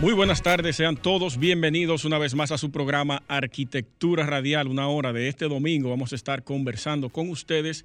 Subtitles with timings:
[0.00, 4.66] Muy buenas tardes, sean todos bienvenidos una vez más a su programa Arquitectura Radial.
[4.66, 7.84] Una hora de este domingo vamos a estar conversando con ustedes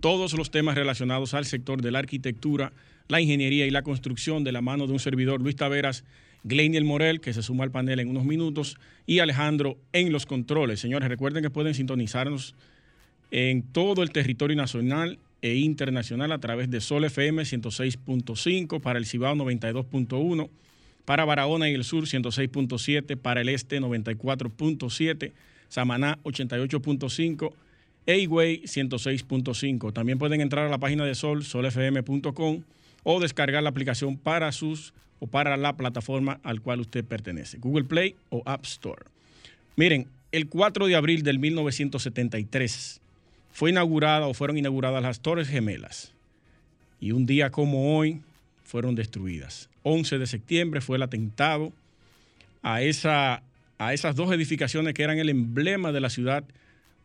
[0.00, 2.72] todos los temas relacionados al sector de la arquitectura,
[3.08, 6.02] la ingeniería y la construcción de la mano de un servidor Luis Taveras,
[6.44, 10.80] Gleiniel Morel, que se suma al panel en unos minutos, y Alejandro en los controles.
[10.80, 12.54] Señores, recuerden que pueden sintonizarnos
[13.32, 19.04] en todo el territorio nacional e internacional a través de Sol FM 106.5 para el
[19.04, 20.48] Cibao 92.1
[21.04, 25.32] para Barahona y el sur 106.7, para el este 94.7,
[25.68, 27.52] Samaná 88.5,
[28.06, 29.92] Eigüey 106.5.
[29.92, 32.62] También pueden entrar a la página de Sol, solfm.com
[33.02, 37.84] o descargar la aplicación para sus o para la plataforma al cual usted pertenece, Google
[37.84, 39.04] Play o App Store.
[39.76, 43.00] Miren, el 4 de abril del 1973
[43.52, 46.12] fue inaugurada o fueron inauguradas las Torres Gemelas.
[47.00, 48.20] Y un día como hoy
[48.70, 49.68] fueron destruidas.
[49.82, 51.72] 11 de septiembre fue el atentado
[52.62, 53.42] a, esa,
[53.78, 56.44] a esas dos edificaciones que eran el emblema de la ciudad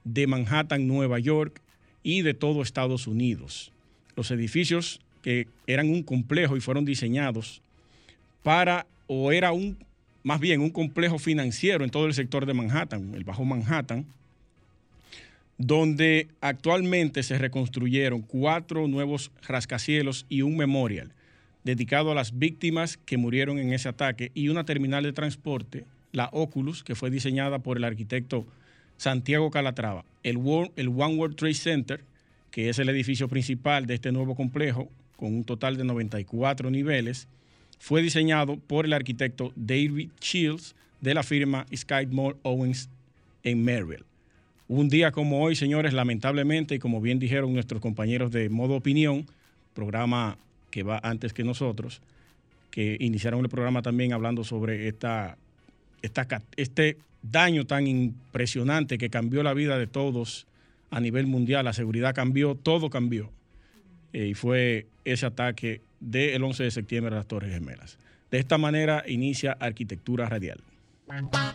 [0.03, 1.59] de Manhattan, Nueva York
[2.03, 3.71] y de todo Estados Unidos.
[4.15, 7.63] Los edificios que eran un complejo y fueron diseñados
[8.43, 9.75] para, o era un,
[10.21, 14.05] más bien un complejo financiero en todo el sector de Manhattan, el Bajo Manhattan,
[15.57, 21.11] donde actualmente se reconstruyeron cuatro nuevos rascacielos y un memorial
[21.65, 26.29] dedicado a las víctimas que murieron en ese ataque y una terminal de transporte, la
[26.31, 28.45] Oculus, que fue diseñada por el arquitecto
[28.97, 30.05] Santiago Calatrava.
[30.23, 32.01] El, One World Trade Center,
[32.51, 37.27] que es el edificio principal de este nuevo complejo, con un total de 94 niveles,
[37.79, 42.89] fue diseñado por el arquitecto David Shields de la firma Skidmore Owens
[43.43, 44.05] en Maryville.
[44.67, 49.25] Un día como hoy, señores, lamentablemente, y como bien dijeron nuestros compañeros de Modo Opinión,
[49.73, 50.37] programa
[50.75, 52.01] que va antes que nosotros,
[52.69, 55.37] que iniciaron el programa también hablando sobre esta,
[56.01, 56.27] esta,
[56.57, 60.47] este daño tan impresionante que cambió la vida de todos
[60.89, 61.63] a nivel mundial.
[61.63, 63.31] La seguridad cambió, todo cambió.
[64.11, 67.97] Eh, y fue ese ataque del 11 de septiembre a las Torres Gemelas.
[68.29, 70.61] De esta manera inicia Arquitectura Radial.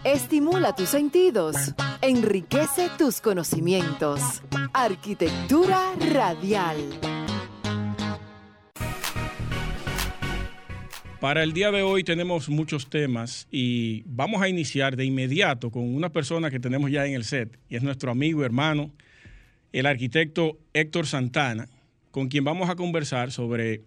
[0.03, 4.43] Estimula tus sentidos, enriquece tus conocimientos.
[4.73, 7.20] Arquitectura Radial.
[11.21, 15.95] Para el día de hoy tenemos muchos temas y vamos a iniciar de inmediato con
[15.95, 18.91] una persona que tenemos ya en el set y es nuestro amigo hermano,
[19.75, 21.69] el arquitecto Héctor Santana,
[22.11, 23.83] con quien vamos a conversar sobre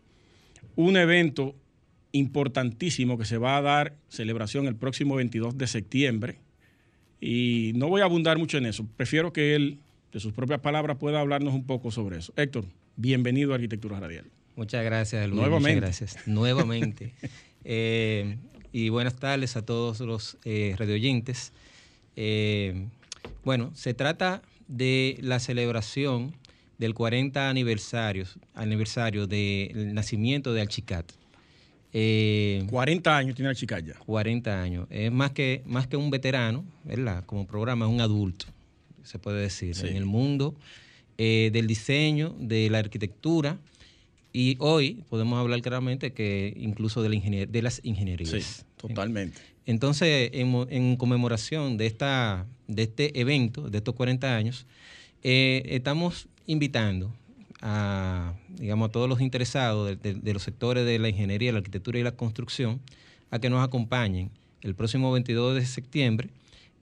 [0.76, 1.56] un evento
[2.12, 6.38] importantísimo que se va a dar celebración el próximo 22 de septiembre.
[7.20, 9.80] Y no voy a abundar mucho en eso, prefiero que él,
[10.12, 12.32] de sus propias palabras, pueda hablarnos un poco sobre eso.
[12.36, 14.26] Héctor, bienvenido a Arquitectura Radial.
[14.56, 15.42] Muchas gracias, Luis.
[15.42, 15.82] Nuevamente.
[15.82, 16.28] Muchas gracias.
[16.28, 17.14] Nuevamente.
[17.66, 18.36] Eh,
[18.74, 21.54] y buenas tardes a todos los eh, radioyentes.
[22.18, 22.88] Eh,
[23.46, 26.36] bueno, se trata de la celebración
[26.78, 31.10] del 40 aniversario, aniversario del nacimiento de Alchicat.
[31.94, 33.94] 40 años tiene Alchicat ya.
[33.94, 34.88] 40 años.
[34.90, 37.24] Es más que, más que un veterano, ¿verdad?
[37.26, 38.48] Como programa, es un adulto,
[39.04, 40.54] se puede decir, en el mundo
[41.18, 43.58] del diseño, de la arquitectura
[44.34, 48.32] y hoy podemos hablar claramente que incluso de, la de las ingenierías.
[48.32, 49.40] Sí, totalmente.
[49.66, 54.66] Entonces, en, conmemoración de, esta, de este evento, de estos 40 años,
[55.22, 57.14] eh, estamos invitando
[57.62, 62.04] a, digamos, a todos los interesados de, los sectores de la ingeniería, la arquitectura y
[62.04, 62.82] la construcción
[63.32, 64.32] a que nos acompañen
[64.62, 66.30] el próximo 22 de septiembre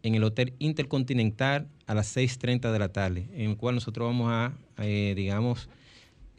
[0.01, 4.31] en el Hotel Intercontinental a las 6.30 de la tarde, en el cual nosotros vamos
[4.31, 5.69] a, eh, digamos,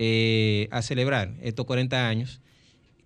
[0.05, 2.41] eh, a celebrar estos 40 años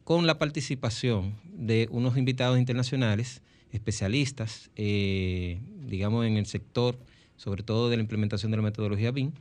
[0.02, 6.98] con la participación de unos invitados internacionales, especialistas, eh, digamos, en el sector,
[7.36, 9.32] sobre todo de la implementación de la metodología BIM,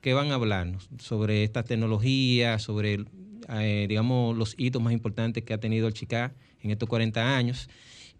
[0.00, 3.04] que van a hablarnos sobre esta tecnología, sobre,
[3.50, 7.68] eh, digamos, los hitos más importantes que ha tenido el Chica en estos 40 años,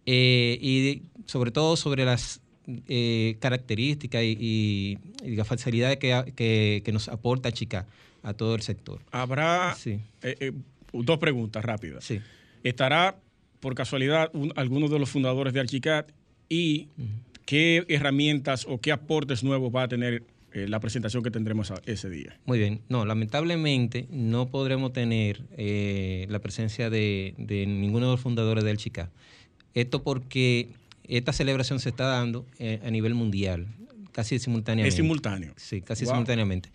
[0.04, 2.42] y sobre todo sobre las
[3.40, 7.86] características y, las facilidades que, que, nos aporta Chica
[8.24, 9.00] a todo el sector.
[9.12, 10.52] Habrá eh, eh,
[10.92, 12.04] dos preguntas rápidas.
[12.04, 12.20] Sí.
[12.64, 13.16] ¿Estará
[13.60, 16.10] por casualidad alguno de los fundadores de Archicat
[16.48, 16.88] y
[17.46, 22.08] qué herramientas o qué aportes nuevos va a tener eh, la presentación que tendremos ese
[22.08, 22.38] día.
[22.46, 22.80] Muy bien.
[22.88, 25.42] No, lamentablemente no podremos tener
[26.28, 29.10] la presencia de, ninguno de los fundadores del Chica.
[29.74, 30.70] Esto porque
[31.04, 32.46] esta celebración se está dando
[32.82, 33.66] a nivel mundial,
[34.12, 34.88] casi simultáneamente.
[34.88, 35.52] Es simultáneo.
[35.56, 36.70] Sí, casi simultáneamente.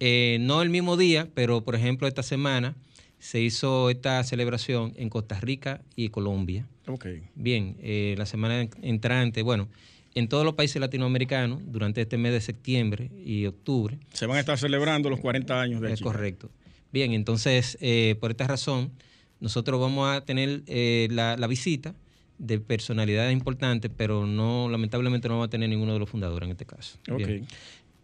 [0.00, 2.74] No el mismo día, pero por ejemplo esta semana
[3.18, 6.66] se hizo esta celebración en Costa Rica y Colombia.
[6.86, 7.06] Ok.
[7.34, 7.76] Bien,
[8.16, 9.68] la semana entrante, bueno,
[10.14, 13.98] en todos los países latinoamericanos durante este mes de septiembre y octubre.
[14.12, 16.50] Se van a estar celebrando los 40 años de Es correcto.
[16.92, 18.92] Bien, entonces, eh, por esta razón,
[19.40, 21.94] nosotros vamos a tener eh, la, visita
[22.38, 26.52] de personalidades importantes, pero no, lamentablemente no vamos a tener ninguno de los fundadores en
[26.52, 26.98] este caso.
[27.10, 27.44] Okay.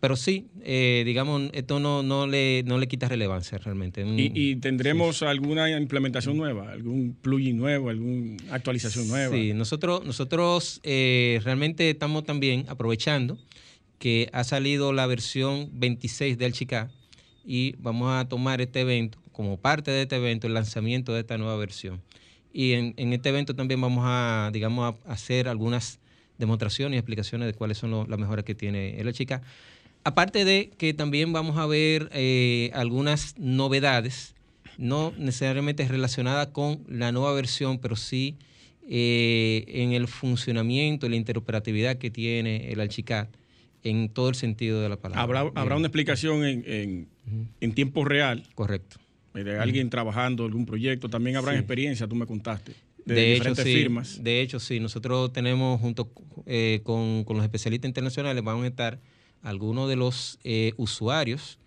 [0.00, 4.02] Pero sí, eh, digamos, esto no, no, le, no le quita relevancia realmente.
[4.06, 9.37] ¿Y, tendremos alguna implementación nueva, algún plugin nuevo, alguna actualización nueva?
[9.37, 13.37] Sí, nosotros, nosotros eh, realmente estamos también aprovechando
[13.99, 16.91] que ha salido la versión 26 del Chica
[17.44, 21.37] y vamos a tomar este evento como parte de este evento, el lanzamiento de esta
[21.37, 22.00] nueva versión.
[22.52, 26.00] Y en, este evento también vamos a, digamos, a hacer algunas
[26.38, 29.43] demostraciones y explicaciones de cuáles son las mejoras que tiene el Chica
[30.02, 34.35] Aparte de que también vamos a ver eh, algunas novedades,
[34.79, 38.37] no necesariamente relacionadas con la nueva versión, pero sí
[38.88, 43.29] eh, en el funcionamiento y la interoperatividad que tiene el Archicad
[43.85, 45.50] en todo el sentido de la palabra.
[45.55, 48.43] Habrá, una explicación en, tiempo real.
[48.55, 48.97] Correcto.
[49.35, 51.08] De alguien trabajando algún proyecto.
[51.08, 52.73] También habrá experiencia, tú me contaste.
[53.05, 54.23] De, hecho, sí, firmas.
[54.23, 54.81] De hecho, sí.
[54.81, 56.11] Nosotros tenemos, junto
[56.47, 58.99] eh, con, con los especialistas internacionales, vamos a estar
[59.42, 61.58] algunos de los eh, usuarios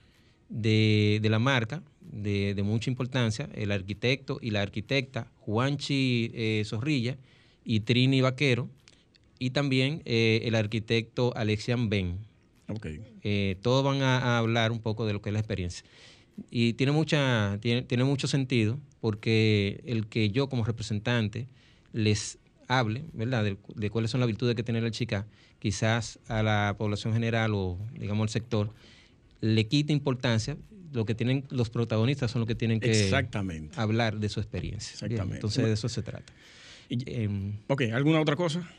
[0.49, 7.17] de, la marca de, mucha importancia, el arquitecto y la arquitecta Juanchi eh, Zorrilla
[7.65, 8.69] y Trini Vaquero,
[9.39, 12.17] y también eh, el arquitecto Alexian Ben.
[12.65, 13.57] Okay.
[13.61, 15.85] todos van a, hablar un poco de lo que es la experiencia.
[16.49, 21.47] Y tiene, mucha, tiene, tiene mucho sentido porque el que yo como representante
[21.91, 25.25] les hable, ¿verdad?, de, cuáles son las virtudes que tiene la chica,
[25.59, 28.71] quizás a la población general o, digamos, al sector,
[29.41, 30.57] le quita importancia.
[30.91, 33.11] Lo que tienen los protagonistas son los que tienen que
[33.75, 34.93] hablar de su experiencia.
[34.93, 35.35] Exactamente.
[35.37, 36.31] entonces, de eso se trata.
[36.89, 38.69] Em, ok, ¿alguna otra cosa?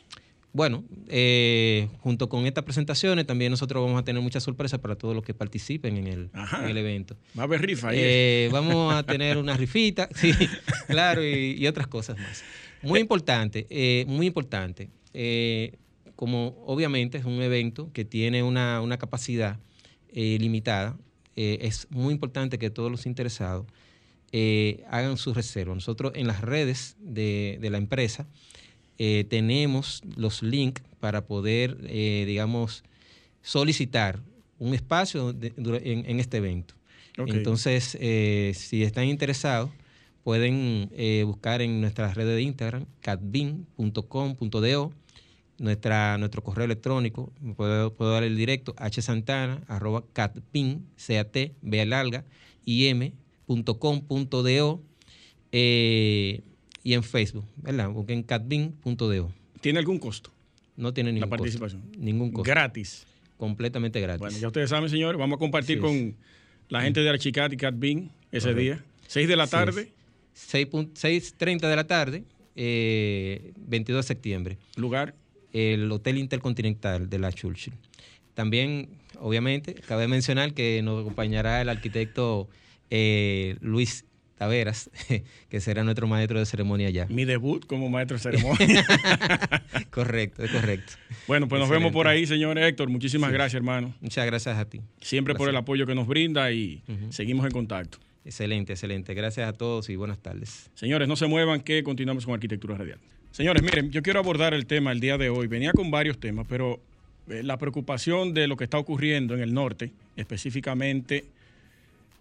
[0.53, 5.13] Bueno, eh, junto con estas presentaciones también nosotros vamos a tener muchas sorpresas para todos
[5.13, 7.17] los que participen en el, evento.
[7.37, 7.97] Va a haber rifa ahí.
[7.99, 10.31] Eh, vamos a tener una rifita, sí,
[10.87, 12.45] claro, y otras cosas más.
[12.85, 14.89] Muy importante, eh, muy importante.
[15.13, 15.73] Eh,
[16.15, 19.59] como obviamente es un evento que tiene una, capacidad
[20.13, 20.97] eh, limitada,
[21.35, 23.65] es muy importante que todos los interesados
[24.89, 25.75] hagan sus reservas.
[25.75, 28.25] Nosotros en las redes de, la empresa
[28.97, 32.85] tenemos los links para poder, digamos,
[33.41, 34.21] solicitar
[34.57, 36.75] un espacio en, este evento.
[37.17, 37.97] Entonces,
[38.57, 39.71] si están interesados,
[40.25, 44.91] pueden eh, buscar en nuestras redes de Instagram, catbin.com.do,
[45.59, 50.83] nuestra, nuestro correo electrónico, puedo, puedo dar el directo, hsantana, arroba catbin,
[51.61, 52.25] b larga,
[52.65, 53.13] im.com.do,
[55.51, 56.41] eh,
[56.81, 57.91] y en Facebook, ¿verdad?
[57.91, 59.31] Busquen catbin.do.
[59.61, 60.31] ¿Tiene algún costo?
[60.75, 61.83] No tiene ningún La participación.
[61.99, 62.49] Ningún costo.
[62.49, 63.05] Gratis.
[63.37, 64.21] Completamente gratis.
[64.21, 66.15] Bueno, ya ustedes saben, señores, vamos a compartir con
[66.69, 68.83] la gente de Archicat y Catbin ese día.
[69.07, 69.93] 6 de la tarde.
[70.35, 72.23] 6.30 de la tarde,
[72.55, 73.53] 22 eh,
[73.93, 74.57] de septiembre.
[74.75, 75.15] ¿Lugar?
[75.53, 77.73] El Hotel Intercontinental de la Churchill.
[78.33, 78.89] También,
[79.19, 82.49] obviamente, cabe mencionar que nos acompañará el arquitecto
[82.89, 84.05] eh, Luis
[84.37, 84.89] Taveras,
[85.49, 87.05] que será nuestro maestro de ceremonia ya.
[87.05, 88.85] Mi debut como maestro de ceremonia.
[89.89, 90.93] correcto, es correcto.
[91.27, 92.89] Bueno, pues nos vemos por ahí, señor Héctor.
[92.89, 93.95] Muchísimas gracias, hermano.
[94.01, 94.81] Muchas gracias a ti.
[94.99, 97.99] Siempre por el apoyo que nos brinda y seguimos en contacto.
[98.25, 99.13] Excelente, excelente.
[99.13, 100.71] Gracias a todos y buenas tardes.
[100.73, 102.97] Señores, no se muevan que continuamos con Arquitectura Radial.
[103.31, 105.45] Señores, miren, yo quiero abordar el tema el día de hoy.
[105.45, 106.79] Venía con varios temas, pero
[107.29, 111.25] eh, la preocupación de lo que está ocurriendo en el norte, específicamente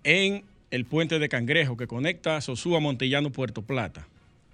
[0.02, 4.06] en el puente de Cangrejo que conecta Sosúa, Montellano, Puerto Plata.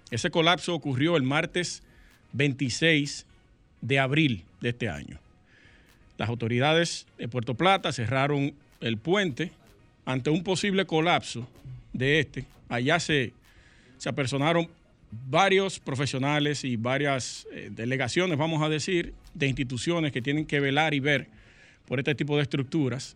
[0.09, 1.83] Ese colapso ocurrió el martes
[2.31, 3.25] 26
[3.81, 5.19] de abril de este año.
[6.17, 9.51] Las autoridades de Puerto Plata cerraron el puente
[10.05, 11.47] ante un posible colapso
[11.93, 13.33] de este, allá se,
[13.97, 14.67] se apersonaron
[15.29, 20.93] varios profesionales y varias eh, delegaciones, vamos a decir, de instituciones que tienen que velar
[20.93, 21.27] y ver
[21.87, 23.15] por este tipo de estructuras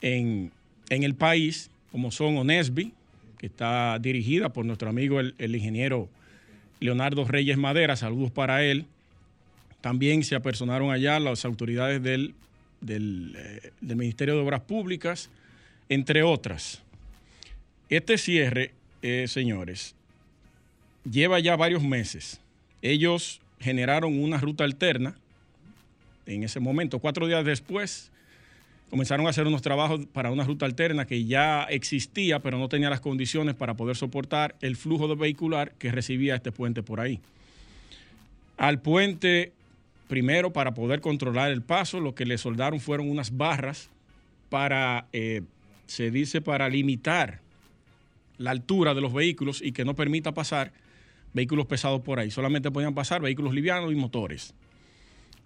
[0.00, 0.50] en,
[0.88, 2.92] el país, como son ONESBI,
[3.38, 6.08] que está dirigida por nuestro amigo el, el ingeniero
[6.80, 8.86] Leonardo Reyes Madera, saludos para él.
[9.80, 12.34] También se apersonaron allá las autoridades del
[12.84, 15.30] del, eh, del Ministerio de Obras Públicas,
[15.88, 16.82] entre otras.
[17.88, 18.72] Este cierre,
[19.02, 19.94] eh, señores,
[21.08, 22.40] lleva ya varios meses.
[22.82, 25.14] Ellos generaron una ruta alterna
[26.26, 26.98] en ese momento.
[26.98, 28.10] Cuatro días después
[28.90, 32.90] comenzaron a hacer unos trabajos para una ruta alterna que ya existía, pero no tenía
[32.90, 37.20] las condiciones para poder soportar el flujo de vehicular que recibía este puente por ahí.
[38.56, 39.52] Al puente,
[40.08, 43.90] primero, para poder controlar el paso, lo que le soldaron fueron unas barras
[44.48, 45.42] para, eh,
[45.86, 47.40] se dice, para limitar
[48.38, 50.72] la altura de los vehículos y que no permita pasar
[51.32, 52.30] vehículos pesados por ahí.
[52.30, 54.54] Solamente podían pasar vehículos livianos y motores.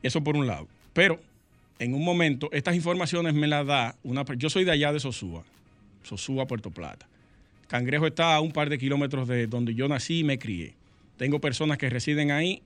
[0.03, 0.69] Eso por un lado.
[0.93, 1.21] Pero
[1.79, 4.25] en un momento, estas informaciones me las da una...
[4.37, 5.45] Yo soy de allá de Sosúa,
[6.03, 7.07] Sosúa, Puerto Plata.
[7.69, 10.75] Cangrejo está a un par de kilómetros de donde yo nací y me crié.
[11.19, 12.63] Tengo personas que residen ahí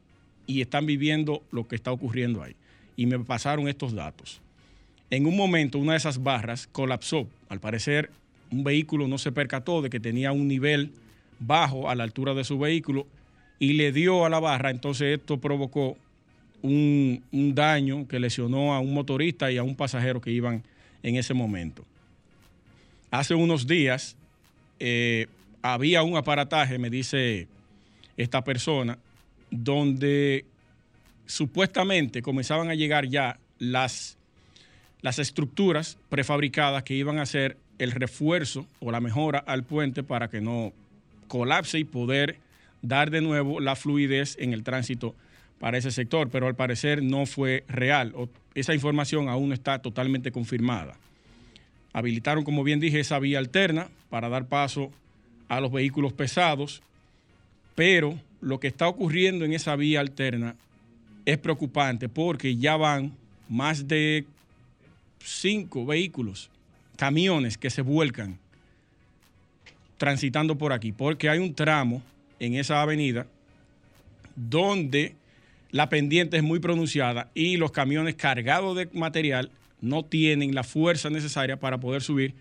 [0.46, 2.54] y están viviendo lo que está ocurriendo ahí.
[2.96, 4.40] Y me pasaron estos datos.
[5.10, 7.26] En un momento, una de esas barras colapsó.
[7.52, 8.08] Al parecer,
[8.50, 10.90] un vehículo no se percató de que tenía un nivel
[11.38, 13.06] bajo a la altura de su vehículo
[13.58, 14.70] y le dio a la barra.
[14.70, 15.98] Entonces, esto provocó
[16.62, 17.22] un,
[17.54, 20.62] daño que lesionó a un motorista y a un pasajero que iban
[21.02, 21.84] en ese momento.
[23.10, 24.16] Hace unos días
[24.80, 25.26] eh,
[25.60, 27.48] había un aparataje, me dice
[28.16, 28.96] esta persona,
[29.50, 30.46] donde
[31.26, 34.16] supuestamente comenzaban a llegar ya las,
[35.02, 40.28] las estructuras prefabricadas que iban a hacer el refuerzo o la mejora al puente para
[40.28, 40.72] que no
[41.28, 42.38] colapse y poder
[42.82, 45.14] dar de nuevo la fluidez en el tránsito
[45.58, 48.14] para ese sector, pero al parecer no fue real.
[48.54, 50.96] Esa información aún no está totalmente confirmada.
[51.92, 54.90] Habilitaron, como bien dije, esa vía alterna para dar paso
[55.48, 56.82] a los vehículos pesados,
[57.74, 60.56] pero lo que está ocurriendo en esa vía alterna
[61.24, 63.12] es preocupante porque ya van
[63.48, 64.24] más de
[65.24, 66.50] cinco vehículos,
[66.96, 68.38] camiones que se vuelcan
[69.98, 72.02] transitando por aquí, porque hay un tramo
[72.40, 73.26] en esa avenida
[74.34, 75.14] donde
[75.70, 79.50] la pendiente es muy pronunciada y los camiones cargados de material
[79.80, 82.34] no tienen la fuerza necesaria para poder subir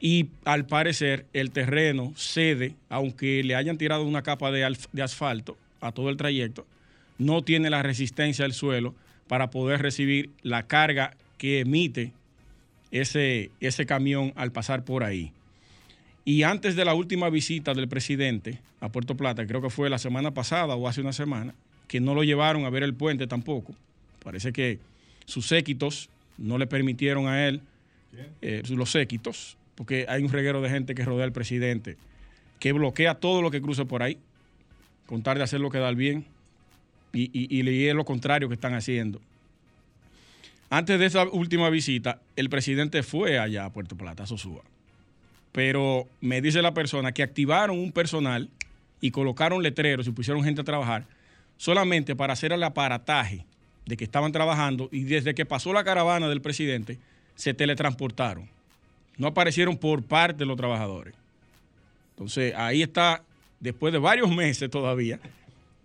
[0.00, 4.64] y al parecer el terreno cede, aunque le hayan tirado una capa de,
[5.02, 6.66] asfalto a todo el trayecto,
[7.18, 8.94] no tiene la resistencia del suelo
[9.26, 12.12] para poder recibir la carga que emite
[12.90, 15.32] ese, ese camión al pasar por ahí.
[16.24, 19.98] Y antes de la última visita del presidente a Puerto Plata, creo que fue la
[19.98, 21.54] semana pasada o hace una semana,
[21.88, 23.74] que no lo llevaron a ver el puente tampoco.
[24.24, 24.80] Parece que
[25.24, 27.60] sus séquitos no le permitieron a él,
[28.42, 31.96] eh, los séquitos, porque hay un reguero de gente que rodea al presidente,
[32.58, 34.18] que bloquea todo lo que cruce por ahí,
[35.06, 36.24] con tal de hacer lo que da el bien,
[37.12, 39.20] y, y, y lo contrario que están haciendo.
[40.68, 44.62] Antes de esa última visita, el presidente fue allá a Puerto Plata, a Sosúa.
[45.52, 48.50] Pero me dice la persona que activaron un personal
[49.00, 51.06] y colocaron letreros y pusieron gente a trabajar
[51.56, 53.44] solamente para hacer el aparataje
[53.86, 56.98] de que estaban trabajando y desde que pasó la caravana del presidente
[57.36, 58.48] se teletransportaron.
[59.16, 61.14] No aparecieron por parte de los trabajadores.
[62.10, 63.22] Entonces ahí está,
[63.60, 65.20] después de varios meses todavía,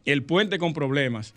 [0.05, 1.33] el puente con problemas.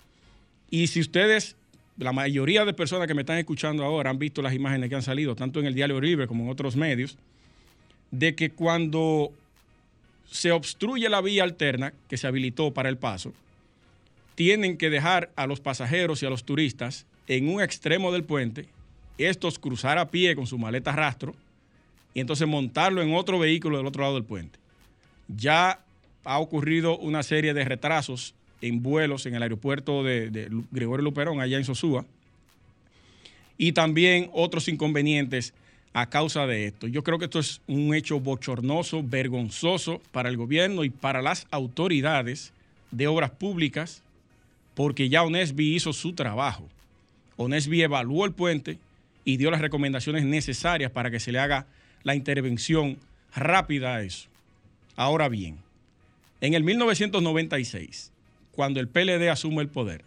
[0.71, 1.57] Y si ustedes,
[1.97, 5.03] la mayoría de personas que me están escuchando ahora han visto las imágenes que han
[5.03, 7.17] salido, tanto en el Diario Libre como en otros medios,
[8.11, 9.33] de que cuando
[10.31, 13.33] se obstruye la vía alterna que se habilitó para el paso,
[14.35, 18.67] tienen que dejar a los pasajeros y a los turistas en un extremo del puente,
[19.17, 21.35] estos cruzar a pie con su maleta rastro
[22.15, 24.59] y entonces montarlo en otro vehículo del otro lado del puente.
[25.29, 25.81] Ya
[26.25, 31.57] ha ocurrido una serie de retrasos en vuelos en el aeropuerto de, Gregorio Luperón, allá
[31.57, 32.05] en Sosúa,
[33.57, 35.55] y también otros inconvenientes
[35.93, 36.89] a causa de esto.
[36.89, 41.47] Yo creo que esto es un hecho bochornoso, vergonzoso para el gobierno y para las
[41.51, 42.53] autoridades
[42.91, 44.03] de obras públicas
[44.75, 46.69] porque ya Onesby hizo su trabajo.
[47.37, 48.79] Onesby evaluó el puente
[49.25, 51.67] y dio las recomendaciones necesarias para que se le haga
[52.03, 52.99] la intervención
[53.35, 54.29] rápida a eso.
[54.97, 55.59] Ahora bien,
[56.41, 58.13] en el 1996,
[58.55, 60.05] cuando el PLD asume el poder,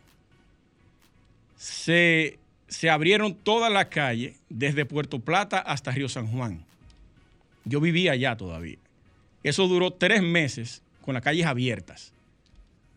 [1.55, 6.63] se, se abrieron todas las calles, desde Puerto Plata hasta Río San Juan.
[7.65, 8.77] Yo vivía allá todavía.
[9.43, 12.13] Eso duró tres meses con las calles abiertas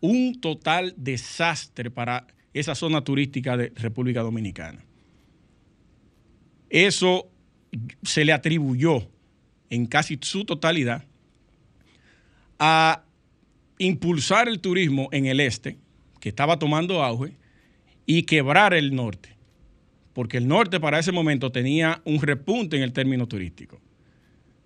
[0.01, 4.83] un total desastre para esa zona turística de República Dominicana.
[6.69, 7.29] Eso
[8.03, 9.07] se le atribuyó
[9.69, 11.05] en casi su totalidad
[12.59, 13.03] a
[13.81, 15.77] impulsar el turismo en el este,
[16.19, 17.33] que estaba tomando auge,
[18.05, 19.29] y quebrar el norte,
[20.13, 23.79] porque el norte para ese momento tenía un repunte en el término turístico.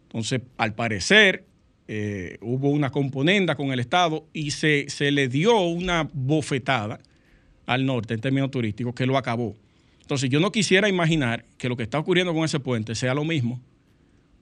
[0.04, 1.46] Entonces, al parecer,
[1.88, 7.00] eh, hubo una componenda con el Estado y se, se le dio una bofetada
[7.66, 9.56] al norte en términos turísticos que lo acabó.
[10.02, 13.26] Entonces, yo no quisiera imaginar que lo que está ocurriendo con ese puente sea lo
[13.26, 13.62] mismo,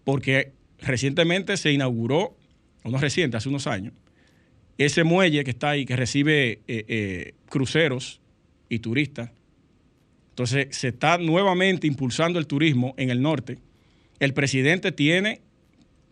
[0.04, 2.36] porque recientemente se inauguró,
[2.84, 3.94] o no reciente, hace unos años,
[4.78, 8.22] ese muelle que está ahí, que recibe eh, eh, cruceros
[8.70, 9.32] y turistas.
[10.30, 13.60] Entonces, se está nuevamente impulsando el turismo en el norte.
[14.20, 15.42] El presidente tiene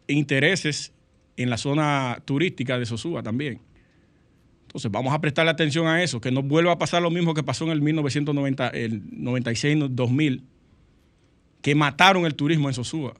[0.07, 0.93] intereses
[1.37, 3.59] en la zona turística de Sosúa también.
[4.71, 7.43] Entonces vamos a prestarle atención a eso, que no vuelva a pasar lo mismo que
[7.43, 10.43] pasó en el 1990, el 96-2000,
[11.61, 13.15] que mataron el turismo en Sosúa.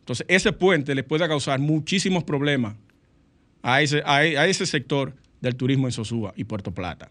[0.00, 2.74] Entonces ese puente le puede causar muchísimos problemas
[3.62, 7.10] a ese, a, ese sector del turismo en Sosúa y Puerto Plata.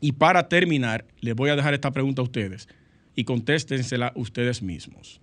[0.00, 2.68] Y para terminar, les voy a dejar esta pregunta a ustedes
[3.14, 5.20] y contéstensela ustedes mismos.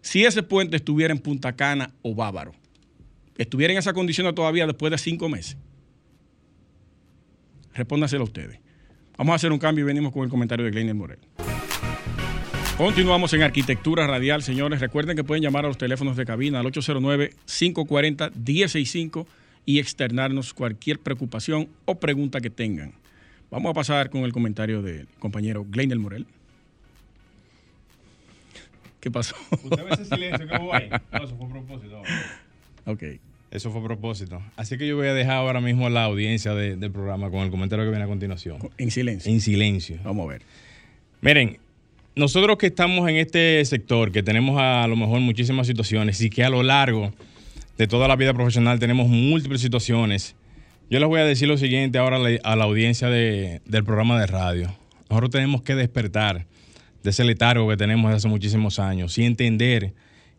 [0.00, 2.52] Si ese puente estuviera en Punta Cana o Bávaro,
[3.36, 5.56] estuviera en esa condición todavía después de cinco meses,
[7.74, 8.58] respóndaselo a ustedes.
[9.18, 11.18] Vamos a hacer un cambio y venimos con el comentario de Glenn Morel.
[12.78, 14.80] Continuamos en Arquitectura Radial, señores.
[14.80, 19.26] Recuerden que pueden llamar a los teléfonos de cabina al 809-540-165
[19.64, 22.92] y externarnos cualquier preocupación o pregunta que tengan.
[23.50, 26.26] Vamos a pasar con el comentario del compañero Glenn Morel.
[29.00, 29.34] ¿Qué pasó?
[29.50, 30.90] ¿Usted ve ese silencio que hubo ahí?
[31.12, 32.02] No, eso fue a propósito.
[32.84, 33.02] Ok.
[33.50, 34.42] Eso fue a propósito.
[34.56, 37.50] Así que yo voy a dejar ahora mismo a la audiencia del programa con el
[37.50, 38.58] comentario que viene a continuación.
[38.78, 39.32] En silencio.
[39.32, 39.98] En silencio.
[40.04, 40.42] Vamos a ver.
[41.20, 41.58] Miren,
[42.14, 46.44] nosotros que estamos en este sector, que tenemos a, lo mejor muchísimas situaciones y que
[46.44, 47.12] a lo largo
[47.80, 50.36] de toda la vida profesional tenemos múltiples situaciones,
[50.90, 54.70] yo les voy a decir lo siguiente ahora a la, audiencia del programa de radio.
[55.08, 56.44] Nosotros tenemos que despertar
[57.02, 59.94] de ese letargo que tenemos desde hace muchísimos años y entender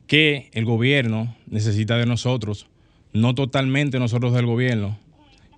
[0.05, 2.67] que el gobierno necesita de nosotros
[3.11, 4.99] no totalmente nosotros del gobierno.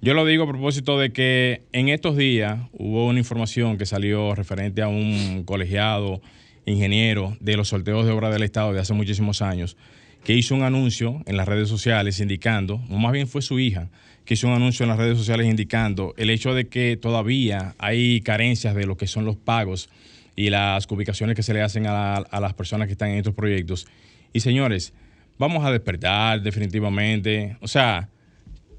[0.02, 4.36] Yo lo digo a propósito de que en estos días hubo una información que salió
[4.36, 6.22] referente a un colegiado
[6.66, 9.78] ingeniero de los sorteos de obra del Estado de hace muchísimos años,
[10.24, 13.90] que hizo un anuncio en las redes sociales indicando, o más bien fue su hija,
[14.26, 18.22] que hizo un anuncio en las redes sociales indicando el hecho de que todavía hay
[18.22, 19.90] carencias de lo que son los pagos
[20.36, 23.34] y las ubicaciones que se le hacen a, a las personas que están en estos
[23.34, 23.86] proyectos.
[24.32, 24.94] Y señores,
[25.38, 27.58] vamos a despertar definitivamente.
[27.60, 28.10] O sea,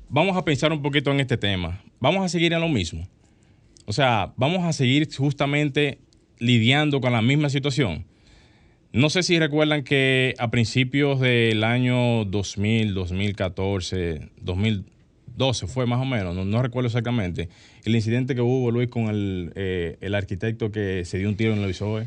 [0.09, 1.83] vamos a pensar un poquito en este tema.
[2.01, 3.07] Vamos a seguir en lo mismo.
[3.87, 5.99] O sea, vamos a seguir justamente
[6.45, 8.05] lidiando con la misma situación.
[8.93, 16.05] No sé si recuerdan que a principios del año 2000, 2014, 2012 fue más o
[16.05, 17.49] menos, no, recuerdo exactamente,
[17.85, 21.55] el incidente que hubo, Luis, con el, eh, el arquitecto que se dio un tiro
[21.55, 22.07] en el ISOE.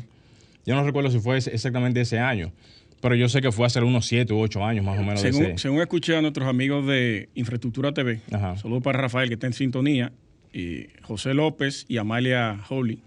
[0.64, 2.52] Yo no recuerdo si fue exactamente ese año.
[3.00, 5.20] Pero yo sé que fue hace unos 7 u 8 años más o menos.
[5.20, 8.20] Según, según escuché a nuestros amigos de Infraestructura TV,
[8.60, 10.12] saludos para Rafael que está en sintonía,
[10.52, 13.02] y José López y Amalia Holly,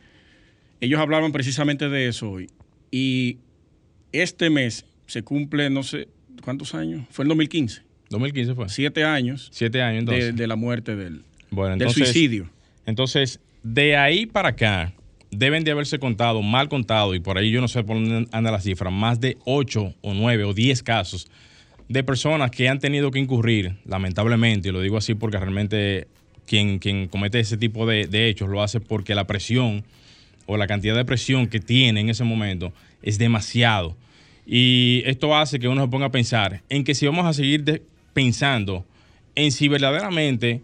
[0.82, 2.50] ellos hablaban precisamente de eso hoy.
[2.92, 3.38] Y
[4.12, 6.10] este mes se cumple, no sé,
[6.44, 7.06] ¿cuántos años?
[7.12, 7.84] Fue en 2015.
[8.10, 8.68] 2015 fue.
[8.68, 9.50] Siete años.
[9.54, 10.36] Siete años entonces.
[10.36, 11.24] De, la muerte del,
[11.78, 12.50] del suicidio.
[12.86, 14.94] Entonces, de ahí para acá,
[15.30, 18.52] deben de haberse contado, mal contado, y por ahí yo no sé por dónde anda
[18.52, 21.28] la cifra, más de 8 o 9 o 10 casos
[21.88, 26.08] de personas que han tenido que incurrir, lamentablemente, y lo digo así porque realmente
[26.46, 29.84] quien, quien comete ese tipo de, de hechos lo hace porque la presión
[30.52, 33.96] o la cantidad de presión que tiene en ese momento es demasiado.
[34.46, 37.84] Y esto hace que uno se ponga a pensar en que si vamos a seguir
[38.14, 38.86] pensando
[39.36, 40.62] en si verdaderamente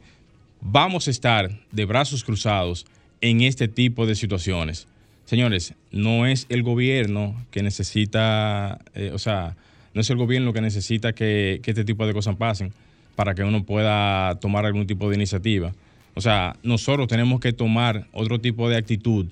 [0.60, 2.86] vamos a estar de brazos cruzados
[3.21, 4.88] en este tipo de situaciones.
[5.23, 9.56] Señores, no es el gobierno que necesita, eh, o sea,
[9.93, 12.73] no es el gobierno que necesita que, este tipo de cosas pasen
[13.15, 15.73] para que uno pueda tomar algún tipo de iniciativa.
[16.13, 19.28] O sea, nosotros tenemos que tomar otro tipo de actitud,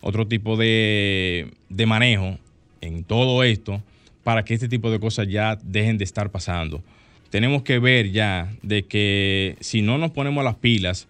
[0.00, 2.38] otro tipo de, de manejo
[2.80, 3.82] en todo esto
[4.24, 6.82] para que este tipo de cosas ya dejen de estar pasando.
[7.30, 11.08] Tenemos que ver ya de que si no nos ponemos las pilas,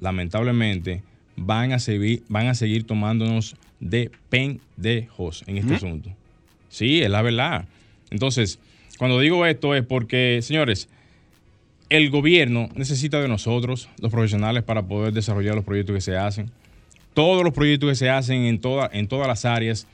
[0.00, 1.02] lamentablemente,
[1.36, 6.10] van a seguir, van a seguir tomándonos de pendejos en este asunto.
[6.68, 7.66] Sí, es la verdad.
[8.10, 8.58] Entonces,
[8.98, 10.88] cuando digo esto es porque, señores,
[11.88, 16.50] el gobierno necesita de nosotros, los profesionales, para poder desarrollar los proyectos que se hacen.
[17.18, 18.60] Todos los proyectos que se hacen en,
[18.92, 19.88] en todas las áreas,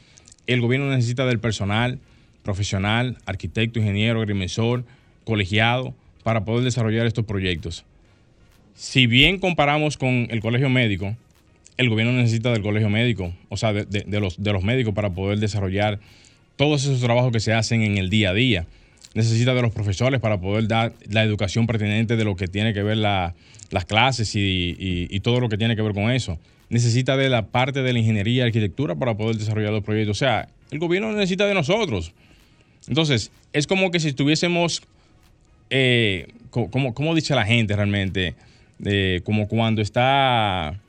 [0.46, 1.98] el gobierno necesita del personal
[2.42, 4.84] profesional, arquitecto, ingeniero, agrimensor,
[5.24, 7.86] colegiado, para poder desarrollar estos proyectos.
[8.74, 11.16] Si bien comparamos con el colegio médico,
[11.78, 15.38] el gobierno necesita del colegio médico, o sea, de, los, de los médicos para poder
[15.38, 16.00] desarrollar
[16.56, 18.66] todos esos trabajos que se hacen en el día a día.
[19.14, 22.82] Necesita de los profesores para poder dar la educación pertinente de lo que tiene que
[22.82, 23.32] ver las
[23.86, 26.38] clases y, y, todo lo que tiene que ver con eso.
[26.68, 30.16] Necesita de la parte de la ingeniería y arquitectura para poder desarrollar los proyectos.
[30.16, 32.12] O sea, el gobierno necesita de nosotros.
[32.88, 34.82] Entonces, es como que si estuviésemos,
[35.70, 38.34] eh, como, dice la gente realmente,
[38.84, 40.80] eh, como cuando está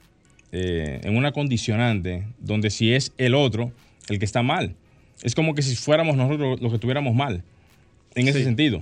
[0.52, 3.72] eh, en una condicionante donde si es el otro
[4.10, 4.76] el que está mal.
[5.24, 7.44] Es como que si fuéramos nosotros los que estuviéramos mal,
[8.16, 8.80] en ese sentido.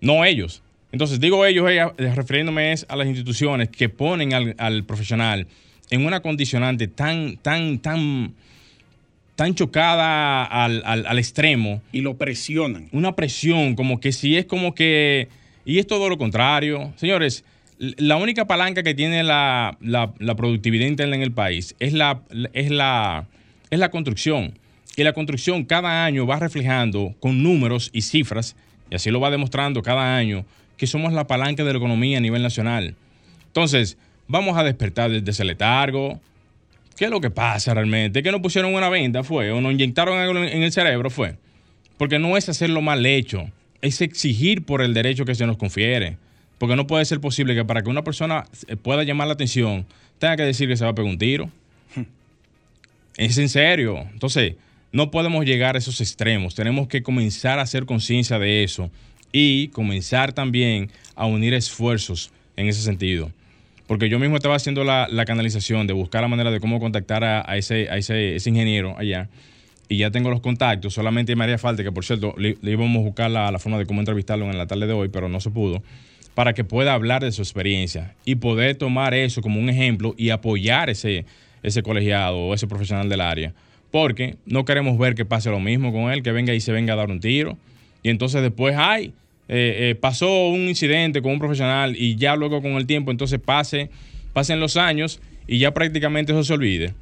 [0.00, 0.62] No ellos.
[0.90, 5.46] Entonces, digo ellos, refiriéndome es a las instituciones que ponen al, al profesional
[5.90, 8.34] en una condicionante tan, tan, tan
[9.34, 11.82] tan chocada al, al, extremo.
[11.90, 12.88] Y lo presionan.
[12.92, 15.28] Una presión, como que si es como que...
[15.64, 16.92] Y es todo lo contrario.
[16.96, 17.44] Señores,
[17.78, 19.76] la única palanca que tiene la,
[20.36, 23.26] productividad interna en el país es la, es, la,
[23.70, 24.58] es la construcción.
[24.96, 28.54] Y la construcción cada año va reflejando con números y cifras,
[28.90, 30.44] y así lo va demostrando cada año,
[30.76, 32.94] que somos la palanca de la economía a nivel nacional.
[33.46, 33.96] Entonces,
[34.32, 36.20] vamos a despertar desde ese letargo,
[36.96, 38.22] ¿Qué es lo que pasa realmente?
[38.22, 39.24] ¿Que nos pusieron una venda?
[39.24, 39.50] ¿Fue?
[39.50, 41.10] ¿O nos inyectaron algo en el cerebro?
[41.10, 41.36] ¿Fue?
[41.96, 43.48] Porque no es hacerlo mal hecho,
[43.80, 46.16] es exigir por el derecho que se nos confiere.
[46.58, 48.44] Porque no puede ser posible que para que una persona
[48.82, 49.86] pueda llamar la atención
[50.18, 51.50] tenga que decir que se va a pegar un tiro.
[53.16, 54.06] Es en serio.
[54.12, 54.54] Entonces,
[54.92, 56.54] no podemos llegar a esos extremos.
[56.54, 58.90] Tenemos que comenzar a hacer conciencia de eso
[59.32, 63.30] y comenzar también a unir esfuerzos en ese sentido.
[63.92, 67.58] Porque yo mismo estaba haciendo la, canalización de buscar la manera de cómo contactar a,
[67.58, 69.28] ese, a ese, ingeniero allá.
[69.86, 70.94] Y ya tengo los contactos.
[70.94, 74.00] Solamente me haría falta que, por cierto, le, íbamos a buscar la, forma de cómo
[74.00, 75.82] entrevistarlo en la tarde de hoy, pero no se pudo.
[76.34, 80.30] Para que pueda hablar de su experiencia y poder tomar eso como un ejemplo y
[80.30, 81.26] apoyar ese,
[81.62, 83.52] ese colegiado o ese profesional del área.
[83.90, 86.94] Porque no queremos ver que pase lo mismo con él, que venga y se venga
[86.94, 87.58] a dar un tiro.
[88.02, 89.12] Y entonces después, ay,
[89.54, 93.38] eh, eh, pasó un incidente con un profesional y ya luego con el tiempo entonces
[93.38, 93.90] pase,
[94.32, 96.94] pasen los años y ya prácticamente eso se olvide.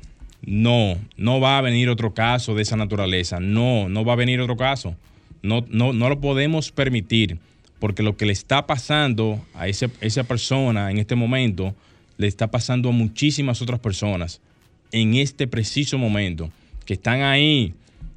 [0.43, 3.39] No, no va a venir otro caso de esa naturaleza.
[3.39, 4.97] No, no va a venir otro caso.
[5.43, 7.39] No, no, no lo podemos permitir
[7.79, 11.75] porque lo que le está pasando a ese, esa persona en este momento
[12.17, 14.41] le está pasando a muchísimas otras personas
[14.93, 16.51] en este preciso momento
[16.85, 17.75] que están ahí,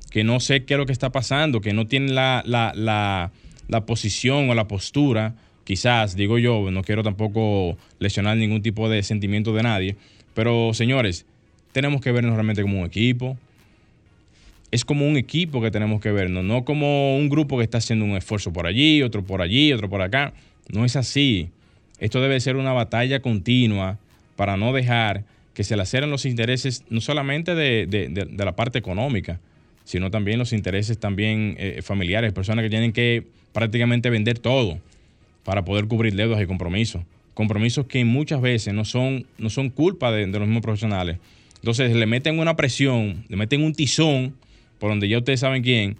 [0.10, 3.32] que no sé qué es lo que está pasando, que no tienen la,
[3.67, 9.04] la posición o la postura, quizás, digo yo, no quiero tampoco lesionar ningún tipo de
[9.04, 9.95] sentimiento de nadie,
[10.34, 11.26] pero señores,
[11.73, 13.38] tenemos que vernos realmente como un equipo.
[14.71, 18.06] Es como un equipo que tenemos que vernos, no como un grupo que está haciendo
[18.06, 20.34] un esfuerzo por allí, otro por allí, otro por acá.
[20.71, 21.49] No es así.
[21.99, 23.99] Esto debe ser una batalla continua
[24.36, 29.39] para no dejar que se laceren los intereses no solamente de, la parte económica,
[29.84, 34.80] sino también los intereses también eh, familiares, personas que tienen que prácticamente vender todo
[35.44, 37.04] para poder cubrir deudas y compromisos.
[37.34, 41.18] Compromisos que muchas veces no son, no son culpa de, los mismos profesionales.
[41.56, 44.36] Entonces le meten una presión, le meten un tizón,
[44.80, 45.96] por donde ya ustedes saben quién,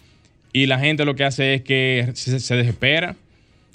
[0.52, 3.16] y la gente lo que hace es que se, desespera.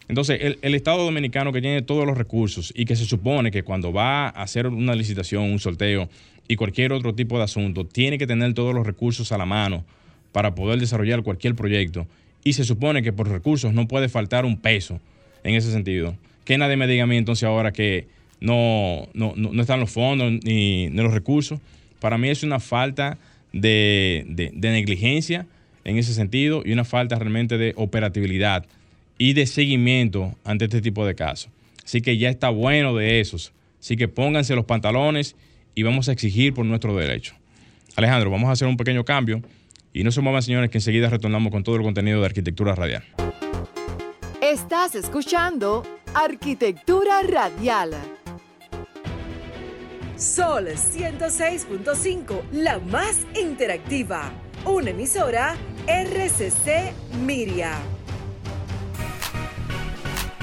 [0.06, 3.62] Entonces, el, el, Estado Dominicano que tiene todos los recursos y que se supone que
[3.62, 6.08] cuando va a hacer una licitación, un sorteo
[6.46, 9.84] y cualquier otro tipo de asunto, tiene que tener todos los recursos a la mano
[10.32, 12.06] para poder desarrollar cualquier proyecto
[12.44, 15.00] y se supone que por recursos no puede faltar un peso
[15.44, 16.16] en ese sentido.
[16.44, 18.06] Que nadie me diga a mí entonces ahora que
[18.40, 21.60] no, no, están los fondos ni, los recursos.
[22.00, 23.18] Para mí es una falta
[23.52, 25.46] de, de, negligencia
[25.84, 28.66] en ese sentido y una falta realmente de operatividad
[29.18, 31.50] y de seguimiento ante este tipo de casos.
[31.84, 33.52] Así que ya está bueno de esos.
[33.80, 35.34] Así que pónganse los pantalones
[35.74, 37.34] y vamos a exigir por nuestro derecho.
[37.96, 39.42] Alejandro, vamos a hacer un pequeño cambio.
[39.98, 43.02] Y no se muevan, señores, que enseguida retornamos con todo el contenido de Arquitectura Radial.
[44.40, 45.82] Estás escuchando
[46.14, 47.96] Arquitectura Radial.
[50.14, 54.30] Sol 106.5, la más interactiva.
[54.64, 55.56] Una emisora
[55.88, 56.92] RCC
[57.26, 57.72] Miria.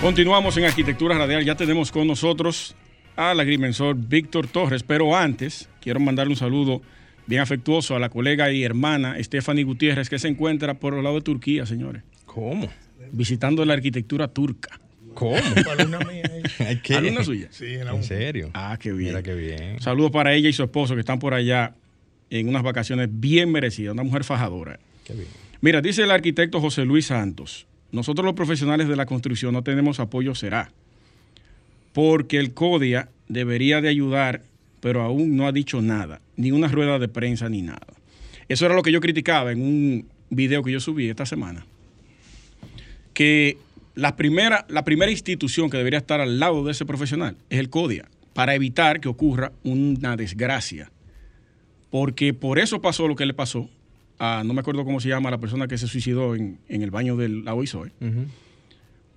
[0.02, 1.46] Continuamos en Arquitectura Radial.
[1.46, 2.76] Ya tenemos con nosotros
[3.15, 6.82] al agrimensor Víctor Torres, pero antes quiero mandarle un saludo
[7.28, 11.16] bien afectuoso a la colega y hermana Stephanie Gutiérrez, que se encuentra por el lado
[11.16, 12.04] de Turquía, señores.
[12.26, 12.70] ¿Cómo?
[13.12, 14.80] Visitando la arquitectura turca.
[15.14, 15.38] ¿Cómo?
[15.72, 16.00] Alumna.
[16.98, 17.48] ¿Alumna suya?
[17.52, 18.52] Sí, en, serio?
[18.54, 19.10] Ah, qué bien.
[19.10, 19.80] Mira qué bien.
[19.82, 21.76] Saludos para ella y su esposo que están por allá
[22.30, 24.80] en unas vacaciones bien merecidas, una mujer fajadora.
[25.06, 25.28] Qué bien.
[25.62, 30.00] Mira, dice el arquitecto José Luis Santos, nosotros los profesionales de la construcción no tenemos
[30.00, 30.72] apoyo será,
[31.94, 34.42] porque el CODIA debería de ayudar
[34.86, 37.88] pero aún no ha dicho nada, ni una rueda de prensa ni nada.
[38.48, 41.65] Eso era lo que yo criticaba en un video que yo subí esta semana.
[43.13, 43.58] Que
[43.95, 47.69] la primera, la primera institución que debería estar al lado de ese profesional es el
[47.69, 50.91] CODIA, para evitar que ocurra una desgracia.
[51.89, 53.69] Porque por eso pasó lo que le pasó
[54.19, 57.15] a, no me acuerdo cómo se llama, la persona que se suicidó en, el baño
[57.15, 57.91] del la OISOE,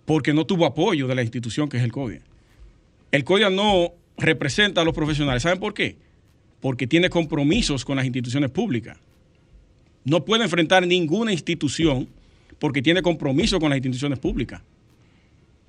[0.05, 2.21] porque no tuvo apoyo de la institución que es el CODIA.
[3.11, 5.43] El CODIA no representa a los profesionales.
[5.43, 5.97] ¿Saben por qué?
[6.61, 8.99] Porque tiene compromisos con las instituciones públicas.
[10.05, 12.09] No puede enfrentar ninguna institución
[12.59, 14.63] porque tiene compromiso con las instituciones públicas.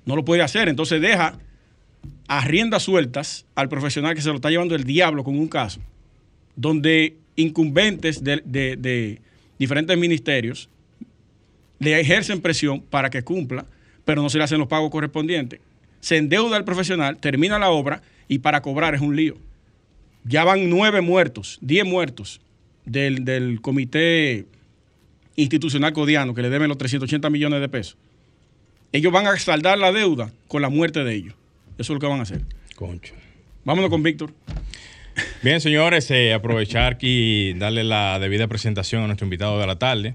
[0.04, 0.68] No lo puede hacer.
[0.68, 1.38] Entonces deja
[2.26, 5.80] a riendas sueltas al profesional que se lo está llevando el diablo con un caso,
[6.56, 9.20] donde incumbentes de,
[9.58, 10.68] diferentes ministerios
[11.78, 13.66] le ejercen presión para que cumpla,
[14.04, 15.60] pero no se le hacen los pagos correspondientes.
[16.00, 19.36] Se endeuda el profesional, termina la obra y para cobrar es un lío.
[20.24, 22.40] Ya van nueve muertos, diez muertos
[22.84, 24.46] del, del comité
[25.36, 27.96] institucional codiano que le deben los 380 millones de pesos.
[28.92, 31.34] Ellos van a saldar la deuda con la muerte de ellos.
[31.78, 32.42] Eso es lo que van a hacer.
[32.74, 33.14] Concho.
[33.64, 34.32] Vámonos con Víctor.
[35.42, 40.14] Bien, señores, eh, aprovechar y darle la debida presentación a nuestro invitado de la tarde,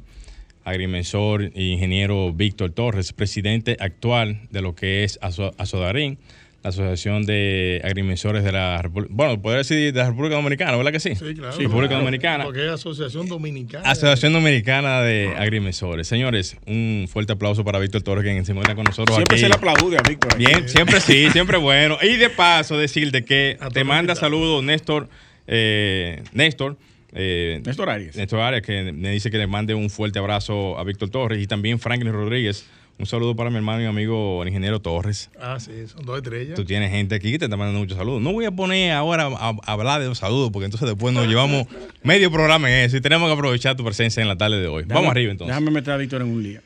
[0.64, 6.18] agrimensor e ingeniero Víctor Torres, presidente actual de lo que es Azodarín
[6.66, 10.92] la Asociación de Agrimensores de la República, bueno, podría decir de la República Dominicana, ¿verdad
[10.92, 11.14] que sí?
[11.14, 11.56] Sí, claro.
[11.56, 12.44] República Dominicana.
[12.44, 13.88] Porque es Asociación Dominicana.
[13.88, 16.08] Asociación Dominicana de Agrimensores.
[16.08, 19.54] Señores, un fuerte aplauso para Víctor Torres, quien se encuentra con nosotros siempre se le
[19.54, 20.36] aplaude a Víctor.
[20.40, 22.00] Bien, siempre sí, siempre bueno.
[22.02, 25.08] Y de paso, decirte que te manda saludos Néstor,
[25.46, 26.78] eh, Néstor,
[27.14, 28.16] eh, Néstor Arias.
[28.16, 31.46] Néstor Arias, que me dice que le mande un fuerte abrazo a Víctor Torres y
[31.46, 32.66] también Franklin Rodríguez
[32.98, 35.30] un saludo para mi hermano y amigo el ingeniero Torres.
[35.40, 36.56] Ah, sí, son dos estrellas.
[36.56, 38.22] Tú tienes gente aquí que te está mandando muchos saludos.
[38.22, 41.68] No voy a poner ahora a, hablar de los saludos porque entonces después nos llevamos
[42.04, 44.86] medio programa en eso y tenemos que aprovechar tu presencia en la tarde de hoy.
[44.88, 45.54] Vamos arriba entonces.
[45.54, 46.62] Déjame meter a Víctor en un lío.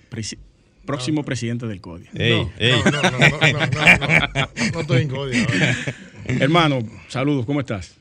[0.86, 2.06] próximo presidente del CODI.
[2.14, 2.52] no,
[2.92, 4.40] no, no, no, no,
[4.74, 5.38] no, estoy en CODI
[6.40, 7.96] Hermano, saludos, ¿cómo estás?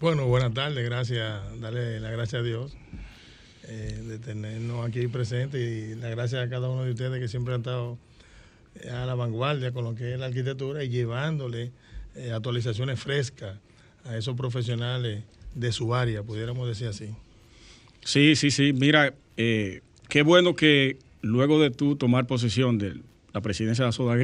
[0.00, 2.76] Bueno, buenas tardes, gracias, dale la gracia a Dios
[3.72, 7.54] eh, de tenernos aquí presentes y la gracias a cada uno de ustedes que siempre
[7.54, 7.96] han estado
[8.82, 11.72] eh, a la vanguardia con lo que es la arquitectura y llevándole
[12.14, 13.56] eh, actualizaciones frescas
[14.04, 17.14] a esos profesionales de su área, pudiéramos decir así.
[18.04, 18.74] Sí, sí, sí.
[18.74, 23.00] Mira, qué bueno que luego de tú tomar posesión de
[23.32, 24.18] la presidencia de Soda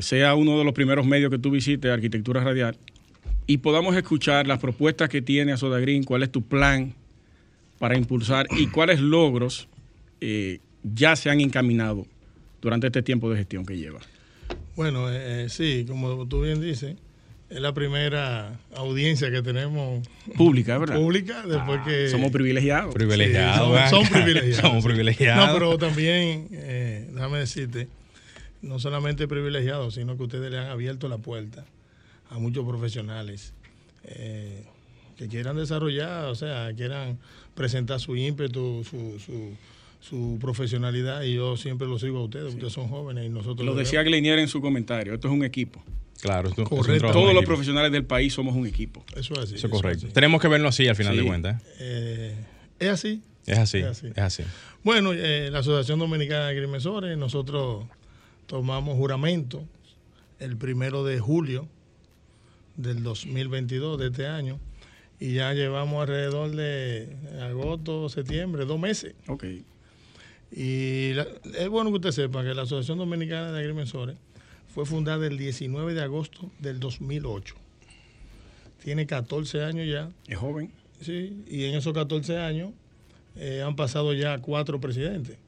[0.00, 2.76] sea uno de los primeros medios que tú visites, Arquitectura Radial,
[3.46, 6.96] y podamos escuchar las propuestas que tiene Soda Green, cuál es tu plan
[7.78, 9.68] para impulsar y cuáles logros
[10.20, 12.06] eh, ya se han encaminado
[12.62, 14.00] durante este tiempo de gestión que lleva.
[14.76, 16.96] Bueno, eh, eh, sí, como tú bien dices,
[17.48, 20.96] es la primera audiencia que tenemos pública, ¿verdad?
[20.96, 22.94] Pública, después que somos privilegiados.
[22.94, 23.90] Privilegiados.
[23.90, 24.56] son, privilegiados.
[24.60, 25.46] somos privilegiados.
[25.46, 27.88] No, pero también, déjame decirte,
[28.62, 31.64] no solamente privilegiados, sino que ustedes le han abierto la puerta
[32.30, 33.54] a muchos profesionales
[35.16, 37.18] que quieran desarrollar, o sea, quieran
[37.54, 39.56] presentar su ímpetu, su, su,
[40.00, 43.64] su profesionalidad y yo siempre lo sigo a ustedes, ustedes son jóvenes y nosotros...
[43.64, 45.82] Lo, decía Glenier en su comentario, esto es un equipo.
[46.20, 47.12] Claro, esto, correcto.
[47.12, 49.04] Todos los profesionales del país somos un equipo.
[49.14, 49.54] Eso es así.
[49.56, 50.06] Eso es correcto.
[50.12, 51.62] Tenemos que verlo así al final de cuentas.
[51.62, 51.66] ¿eh?
[51.78, 52.34] Eh,
[52.78, 53.22] es así.
[53.46, 54.42] Es así, es así.
[54.82, 57.84] Bueno, eh, la Asociación Dominicana de Agrimensores, nosotros
[58.46, 59.64] tomamos juramento
[60.40, 61.68] el primero de julio
[62.76, 64.58] del 2022 de este año
[65.18, 69.14] y ya llevamos alrededor de agosto, septiembre, dos meses.
[69.28, 69.44] Ok.
[70.52, 71.12] Y
[71.54, 74.16] es bueno que usted sepa que la Asociación Dominicana de Agrimensores
[74.68, 77.54] fue fundada el 19 de agosto del 2008.
[78.84, 80.10] Tiene 14 años ya.
[80.28, 80.72] Es joven.
[81.00, 82.72] Sí, y en esos 14 años
[83.36, 85.38] eh, han pasado ya cuatro presidentes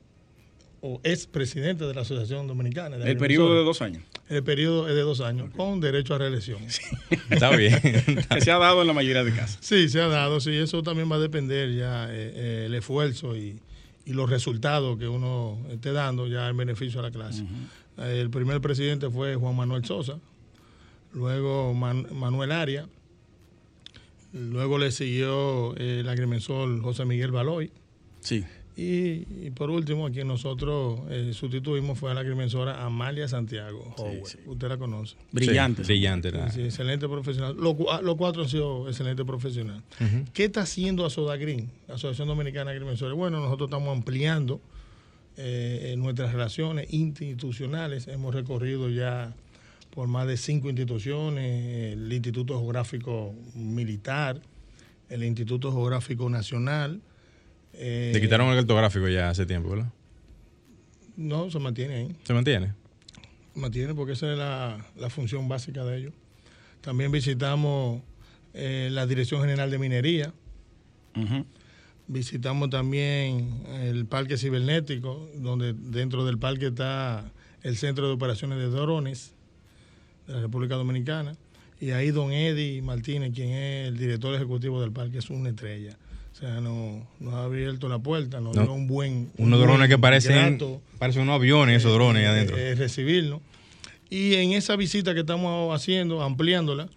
[0.81, 2.97] o ex presidente de la Asociación Dominicana.
[2.97, 4.03] el periodo de dos años.
[4.29, 6.61] El periodo es de dos años, con derecho a reelección.
[7.31, 7.81] Está bien.
[7.81, 9.59] que se ha dado en la mayoría de casos.
[9.61, 10.55] Sí, se ha dado, sí.
[10.55, 13.61] Eso también va a depender ya eh, eh, el esfuerzo y,
[14.07, 17.45] los resultados que uno esté dando ya en beneficio a la clase.
[17.99, 20.19] El primer presidente fue Juan Manuel Sosa,
[21.13, 22.89] luego Manuel Aria,
[24.33, 27.71] luego le siguió el agrimensor José Miguel Baloy.
[28.21, 28.47] Sí.
[28.81, 33.93] Y, por último, a quien nosotros eh, sustituimos fue a la agrimensora Amalia Santiago.
[34.47, 35.17] Usted la conoce.
[35.33, 35.83] Brillante.
[35.83, 36.31] brillante.
[36.53, 37.57] Sí, excelente profesional.
[37.57, 37.75] Los,
[38.17, 39.83] cuatro han sido excelentes profesionales.
[40.33, 43.17] ¿Qué está haciendo Asodagrin, la Asociación Dominicana de Agrimensores?
[43.17, 44.61] Bueno, nosotros estamos ampliando
[45.37, 48.07] eh, nuestras relaciones institucionales.
[48.07, 49.35] Hemos recorrido ya
[49.91, 54.41] por más de cinco instituciones, el Instituto Geográfico Militar,
[55.09, 57.01] el Instituto Geográfico Nacional.
[57.81, 59.93] Eh, Te quitaron el cartográfico ya hace tiempo, ¿verdad?
[61.17, 62.17] No, se mantiene ahí.
[62.25, 62.73] ¿Se mantiene?
[63.55, 66.13] Mantiene porque esa es la, función básica de ellos.
[66.81, 68.03] También visitamos
[68.53, 70.33] eh, la Dirección General de Minería.
[72.07, 78.67] Visitamos también el Parque Cibernético, donde dentro del parque está el Centro de Operaciones de
[78.67, 79.35] Drones
[80.27, 81.37] de la República Dominicana.
[81.81, 85.97] Y ahí don Eddie Martínez, quien es el director ejecutivo del parque, es una estrella.
[86.39, 89.29] O sea, nos, ha abierto la puerta, nos dio un buen...
[89.39, 90.57] unos drones que parecen,
[90.97, 92.57] parecen unos aviones, esos drones eh, adentro.
[92.57, 93.41] Eh, recibirlo.
[94.09, 96.89] Y en esa visita que estamos haciendo, ampliándola,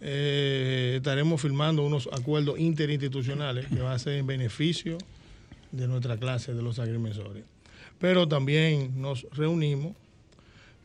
[0.00, 4.98] eh, estaremos firmando unos acuerdos interinstitucionales que van a ser en beneficio
[5.70, 7.44] de nuestra clase de los agrimensores.
[8.00, 9.94] Pero también nos reunimos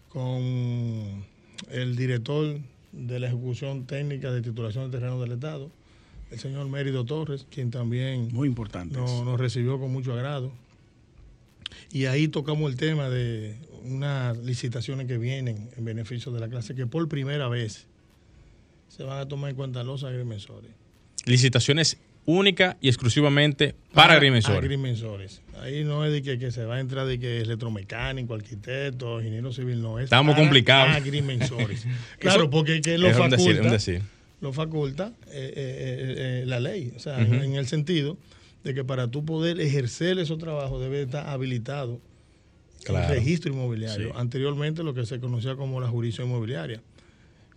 [0.10, 1.26] con
[1.72, 2.60] el director
[2.92, 5.72] de la ejecución técnica de titulación de terreno del Estado,
[6.34, 10.52] el señor Mérido Torres, quien también Muy importante nos, recibió con mucho agrado.
[11.92, 16.74] Y ahí tocamos el tema de unas licitaciones que vienen en beneficio de la clase,
[16.74, 17.86] que por primera vez
[18.88, 20.72] se van a tomar en cuenta los agrimensores.
[21.26, 24.60] Licitaciones única y exclusivamente para, agrimensores.
[24.60, 25.42] agrimensores.
[25.62, 29.82] Ahí no es de que, se va a entrar de que electromecánico, arquitecto, ingeniero civil,
[29.82, 30.06] no es.
[30.06, 30.96] Estamos complicados.
[30.96, 31.86] Agrimensores.
[32.20, 33.78] claro, porque que lo faculta,
[34.44, 36.94] lo faculta eh, eh, eh, la ley.
[36.96, 38.18] O sea, en el sentido
[38.64, 42.00] de que para tú poder ejercer esos trabajos debe estar habilitado
[42.88, 44.16] el registro inmobiliario.
[44.16, 46.82] Anteriormente lo que se conocía como la jurisdicción inmobiliaria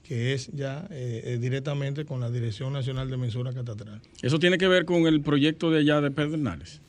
[0.06, 4.00] que es ya eh, eh, directamente con la Dirección Nacional de Mensura Catastral.
[4.22, 6.80] ¿Eso tiene que ver con el proyecto de allá de Pedernales?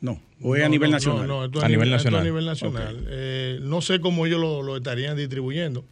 [0.00, 1.28] No, o es a nivel nacional.
[1.28, 2.22] No, no, a, nivel, nacional.
[2.22, 3.06] a nivel nacional.
[3.08, 5.84] Eh, no sé cómo ellos lo, estarían distribuyendo.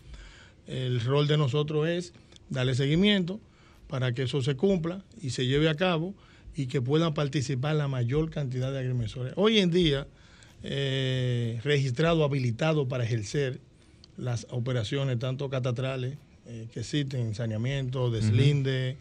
[0.67, 2.13] El rol de nosotros es
[2.51, 3.41] darle seguimiento
[3.89, 6.15] para que eso se cumpla y se lleve a cabo
[6.55, 9.33] y que puedan participar la mayor cantidad de agrimensores.
[9.37, 10.07] Hoy en día,
[11.63, 13.61] registrado, habilitado para ejercer
[14.19, 18.97] las operaciones tanto catastrales eh, que existen, saneamiento, deslinde,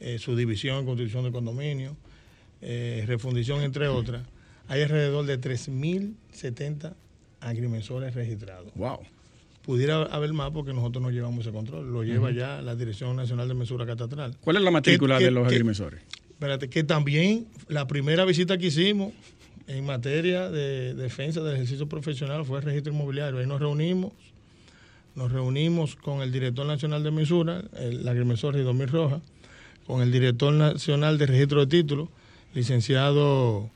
[0.00, 1.96] eh, subdivisión, constitución de condominio,
[2.62, 4.26] eh, refundición, entre otras,
[4.66, 6.94] hay alrededor de 3.070
[7.40, 8.72] agrimensores registrados.
[8.74, 9.00] Wow.
[9.70, 13.46] Pudiera haber más porque nosotros no llevamos ese control, lo lleva ya la Dirección Nacional
[13.46, 14.36] de Mesura Catastral.
[14.40, 16.02] ¿Cuál es la matrícula de los agrimensores?
[16.28, 19.12] Espérate, que también la primera visita que hicimos
[19.68, 23.38] en materia de defensa del ejercicio profesional fue el registro inmobiliario.
[23.38, 24.12] Ahí nos reunimos
[25.14, 29.22] nos reunimos con el director nacional de mesura, el agrimensor Ridomir Rojas,
[29.86, 32.08] con el director nacional de registro de títulos,
[32.54, 33.70] licenciado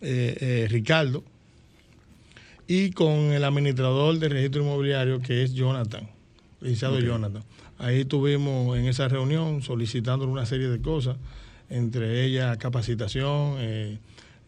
[0.00, 1.22] eh, eh, Ricardo,
[2.68, 6.06] y con el administrador de registro inmobiliario, que es Jonathan,
[6.60, 7.42] licenciado Jonathan.
[7.78, 11.16] Ahí estuvimos en esa reunión solicitando una serie de cosas,
[11.70, 13.98] entre ellas capacitación, eh,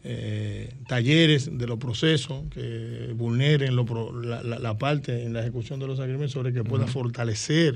[0.03, 6.53] eh, talleres de los procesos que vulneren la, parte en la ejecución de los agrimensores
[6.53, 7.75] que pueda fortalecer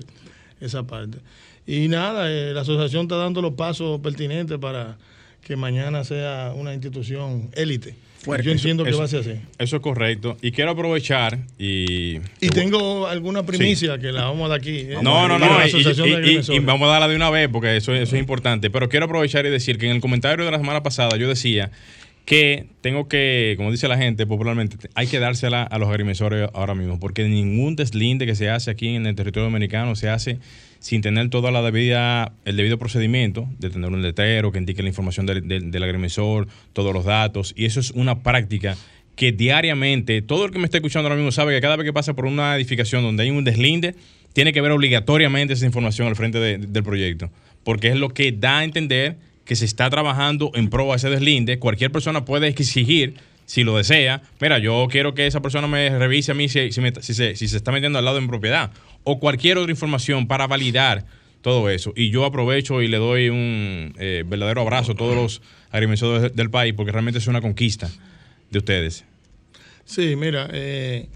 [0.62, 1.18] esa parte.
[1.66, 4.98] Y nada, eh, la asociación está dando los pasos pertinentes para
[5.46, 7.94] que mañana sea una institución élite.
[8.26, 9.34] Yo entiendo que va a ser así.
[9.60, 10.36] Eso es correcto.
[10.42, 12.16] Y quiero aprovechar y...
[12.42, 14.80] Y tengo alguna primicia que la vamos a dar aquí.
[14.80, 14.98] ¿eh?
[15.04, 15.46] No, no, no.
[15.68, 18.72] Y, vamos a darla de una vez porque eso, eso es importante.
[18.72, 21.70] Pero quiero aprovechar y decir que en el comentario de la semana pasada yo decía
[22.26, 26.74] que tengo que, como dice la gente popularmente, hay que dársela a los agrimensores ahora
[26.74, 30.40] mismo, porque ningún deslinde que se hace aquí en el territorio dominicano se hace
[30.80, 34.90] sin tener toda la debida, el debido procedimiento de tener un letrero que indique la
[34.90, 38.76] información del, del, agrimensor, todos los datos, y eso es una práctica
[39.16, 41.94] que diariamente, todo el que me está escuchando ahora mismo sabe que cada vez que
[41.94, 43.96] pasa por una edificación donde hay un deslinde,
[44.34, 47.30] tiene que ver obligatoriamente esa información al frente del proyecto,
[47.64, 51.10] porque es lo que da a entender que se está trabajando en pro a ese
[51.10, 51.60] deslinde.
[51.60, 56.32] Cualquier persona puede exigir, si lo desea, mira, yo quiero que esa persona me revise
[56.32, 58.72] a mí si, si, se, está metiendo al lado mi propiedad.
[59.04, 61.06] O cualquier otra información para validar
[61.42, 61.94] todo eso.
[61.96, 66.50] Y yo aprovecho y le doy un eh, verdadero abrazo a todos los agrimensores del
[66.50, 67.88] país porque realmente es una conquista
[68.50, 69.06] de ustedes.
[69.86, 71.08] Sí, mira, eh,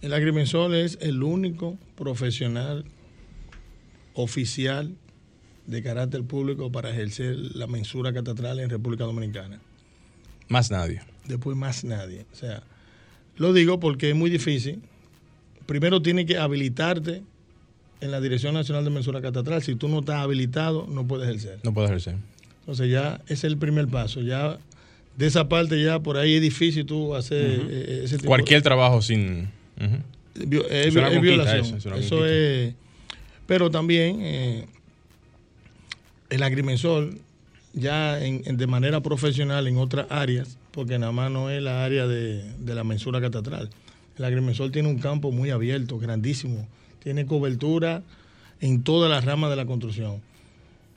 [0.00, 2.84] el agrimensor es el único profesional
[4.14, 4.94] oficial
[5.66, 9.60] de carácter público para ejercer la mensura catastral en República Dominicana.
[10.48, 11.00] Más nadie.
[11.26, 12.26] Después más nadie.
[12.32, 12.62] O sea,
[13.36, 14.80] lo digo porque es muy difícil.
[15.66, 17.22] Primero tiene que habilitarte
[18.00, 19.62] en la Dirección Nacional de Mensura Catastral.
[19.62, 21.60] Si tú no estás habilitado, no puedes ejercer.
[21.62, 22.16] No puedes ejercer.
[22.60, 24.20] Entonces ya ese es el primer paso.
[24.20, 24.58] Ya
[25.16, 29.00] de esa parte ya por ahí es difícil tú hacer eh, ese tipo Cualquier trabajo
[29.00, 29.48] sin...
[30.34, 31.64] vio- es, Es violación.
[31.78, 32.74] eso, es Eso.
[33.46, 34.66] Pero también eh,
[36.34, 37.14] el agrimensor,
[37.72, 41.84] ya en- en- de manera profesional en otras áreas, porque nada más no es la
[41.84, 43.70] área de, de la mensura catastral.
[44.18, 46.66] El agrimensor tiene un campo muy abierto, grandísimo.
[47.02, 48.02] Tiene cobertura
[48.60, 50.20] en todas las ramas de la construcción.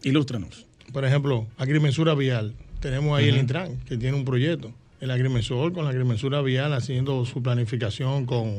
[0.03, 0.65] Ilústranos.
[0.93, 2.53] Por ejemplo, agrimensura vial.
[2.79, 4.71] Tenemos ahí el Intran, que tiene un proyecto.
[5.01, 8.57] El agrimensor con la agrimensura vial haciendo su planificación con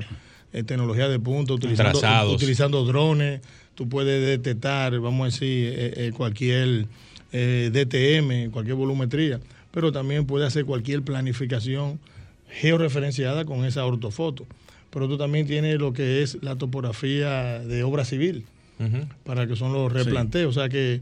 [0.53, 1.19] eh, tecnología de
[1.55, 2.35] utilizando, Trazados.
[2.35, 3.41] utilizando drones.
[3.79, 6.87] Tú puedes detectar, vamos a decir, eh, eh, cualquier
[7.31, 9.39] eh, DTM, cualquier volumetría,
[9.71, 12.01] pero también puede hacer cualquier planificación
[12.51, 14.47] georreferenciada con esa ortofoto.
[14.91, 18.47] Pero tú también tienes lo que es la topografía de obra civil
[19.23, 20.57] para que son los replanteos.
[20.57, 21.01] O sea que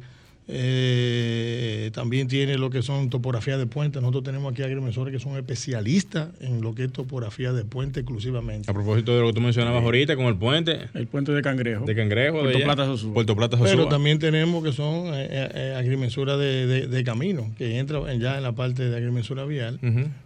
[0.48, 4.00] eh, también tiene lo que son topografías de puente.
[4.00, 8.70] Nosotros tenemos aquí agrimensores que son especialistas en lo que es topografía de puente exclusivamente.
[8.70, 11.84] A propósito de lo que tú mencionabas ahorita con el puente El puente de Cangrejo.
[11.84, 12.40] de Cangrejo.
[12.40, 12.58] Puerto.
[12.64, 13.14] Plata, Sosúa.
[13.14, 17.50] Puerto Plata, Pero también tenemos que son eh, eh, eh, agrimensuras de, de- de camino,
[17.58, 19.80] que entra en- ya en la parte de agrimensura vial,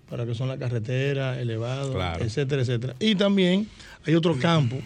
[0.09, 2.25] para que son la carretera, elevado, Claro.
[2.25, 2.95] etcétera, etcétera.
[3.01, 3.67] Y también
[4.07, 4.77] hay otro campo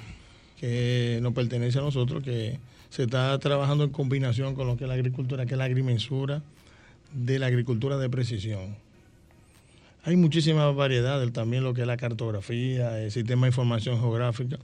[0.61, 2.59] que nos pertenece a nosotros, que
[2.95, 6.43] se está trabajando en combinación con lo que es la agricultura, que es la agrimensura
[7.13, 8.77] de la agricultura de precisión.
[10.05, 14.59] Hay muchísimas variedades, también lo que es la cartografía, el sistema de información geográfica.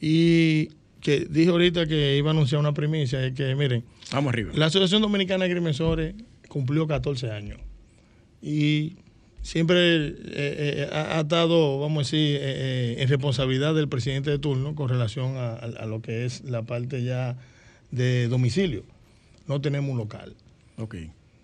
[0.00, 0.68] Y
[1.00, 4.52] que dije ahorita que iba a anunciar una primicia, es que miren, Vamos arriba.
[4.54, 6.14] la Asociación Dominicana de Agrimensores
[6.48, 7.58] cumplió 14 años
[8.40, 8.96] y
[9.42, 14.30] siempre eh, eh, ha, ha estado, vamos a decir, eh, eh, en responsabilidad del presidente
[14.30, 17.36] de turno con relación a, a- a lo que es la parte ya
[17.94, 18.82] de domicilio.
[19.46, 20.34] No tenemos un local,
[20.78, 20.96] Ok.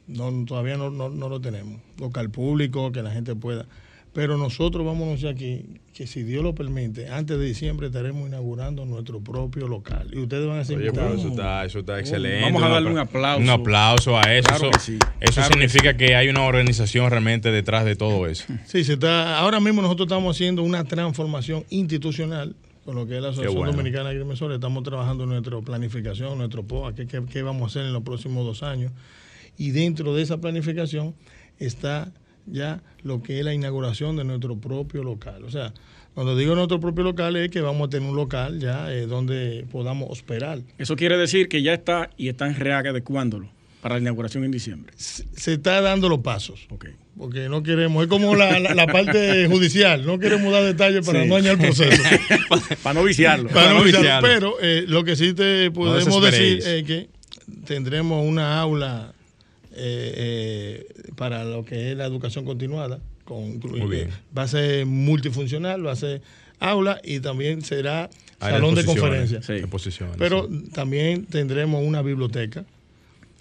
[0.09, 1.81] no, todavía no, no- no lo tenemos.
[1.99, 3.67] Local público, que la gente pueda.
[4.13, 8.27] Pero nosotros vamos a anunciar aquí que si Dios lo permite, antes de diciembre estaremos
[8.27, 10.09] inaugurando nuestro propio local.
[10.13, 11.21] Y ustedes van a ser Oye, pero invitados.
[11.21, 12.43] eso está, eso está excelente.
[12.43, 13.41] Vamos a darle un aplauso.
[13.41, 14.49] Un aplauso a eso.
[14.49, 14.99] Claro eso que sí.
[15.21, 18.47] eso Claro que significa que, hay una organización realmente detrás de todo eso.
[18.67, 23.23] Sí, se está, ahora mismo nosotros estamos haciendo una transformación institucional con lo que es
[23.23, 23.73] la Asociación bueno.
[23.73, 24.55] Dominicana de Agrimensores.
[24.57, 28.03] Estamos trabajando en nuestra planificación, nuestro POA, qué, qué- qué vamos a hacer en los
[28.03, 28.93] próximos dos años.
[29.59, 31.15] Y dentro de esa planificación
[31.59, 32.13] está
[32.47, 35.45] ya lo que es la inauguración de nuestro propio local.
[35.45, 35.73] O sea,
[36.15, 39.67] cuando digo nuestro propio local es que vamos a tener un local ya eh, donde
[39.71, 40.61] podamos hospedar.
[40.79, 43.49] Eso quiere decir que ya está y están readecuándolo
[43.83, 44.93] para la inauguración en diciembre.
[44.97, 46.67] Se, se está dando los pasos.
[46.71, 46.87] Ok.
[47.21, 51.23] Porque no queremos, es como la, la- la parte judicial, no queremos dar detalles para
[51.23, 51.29] Sí.
[51.29, 52.03] no dañar el proceso.
[52.83, 53.49] Para no viciarlo.
[53.51, 54.27] Para Para no viciarlo.
[54.27, 57.09] Pero eh, lo que sí te podemos decir es que
[57.67, 59.13] tendremos una aula
[59.73, 63.01] eh, eh, para lo que es la educación continuada.
[63.25, 64.09] Con, Muy bien.
[64.37, 66.23] Va a ser multifuncional, va a ser
[66.59, 68.09] aula y también será
[68.41, 69.45] salón de conferencias.
[69.45, 69.53] Sí.
[69.53, 72.65] exposiciones, Pero también tendremos una biblioteca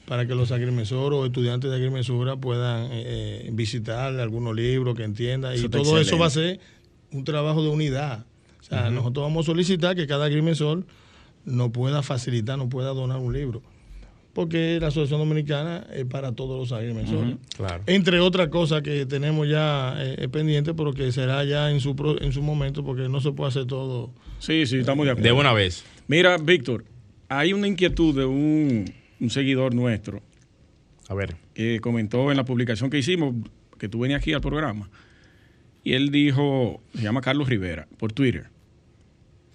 [0.09, 3.03] para que los agrimensores o estudiantes de agrimensura puedan eh,
[3.45, 5.55] eh, visitar algunos libros que entiendan.
[5.55, 6.59] Y todo eso va a ser
[7.11, 8.25] un trabajo de unidad.
[8.59, 10.83] O sea, nosotros vamos a solicitar que cada agrimensor
[11.45, 13.61] nos pueda facilitar, nos pueda donar un libro.
[14.33, 17.35] Porque la Asociación Dominicana es para todos los agrimensores.
[17.55, 17.83] Claro.
[17.85, 22.19] Entre otras cosas que tenemos ya eh, pendientes, pero que será ya en su, pro-
[22.19, 24.09] en su momento, porque no se puede hacer todo.
[24.39, 25.27] Sí, sí, estamos de acuerdo.
[25.27, 25.85] De una vez.
[26.07, 26.83] Mira, Víctor,
[27.27, 28.85] hay una inquietud de un,
[29.19, 30.21] un seguidor nuestro
[31.07, 31.35] A ver.
[31.53, 33.35] que comentó en la publicación que hicimos,
[33.77, 34.89] que tú venías aquí al programa,
[35.83, 38.47] y él dijo, se llama Carlos Rivera, por Twitter,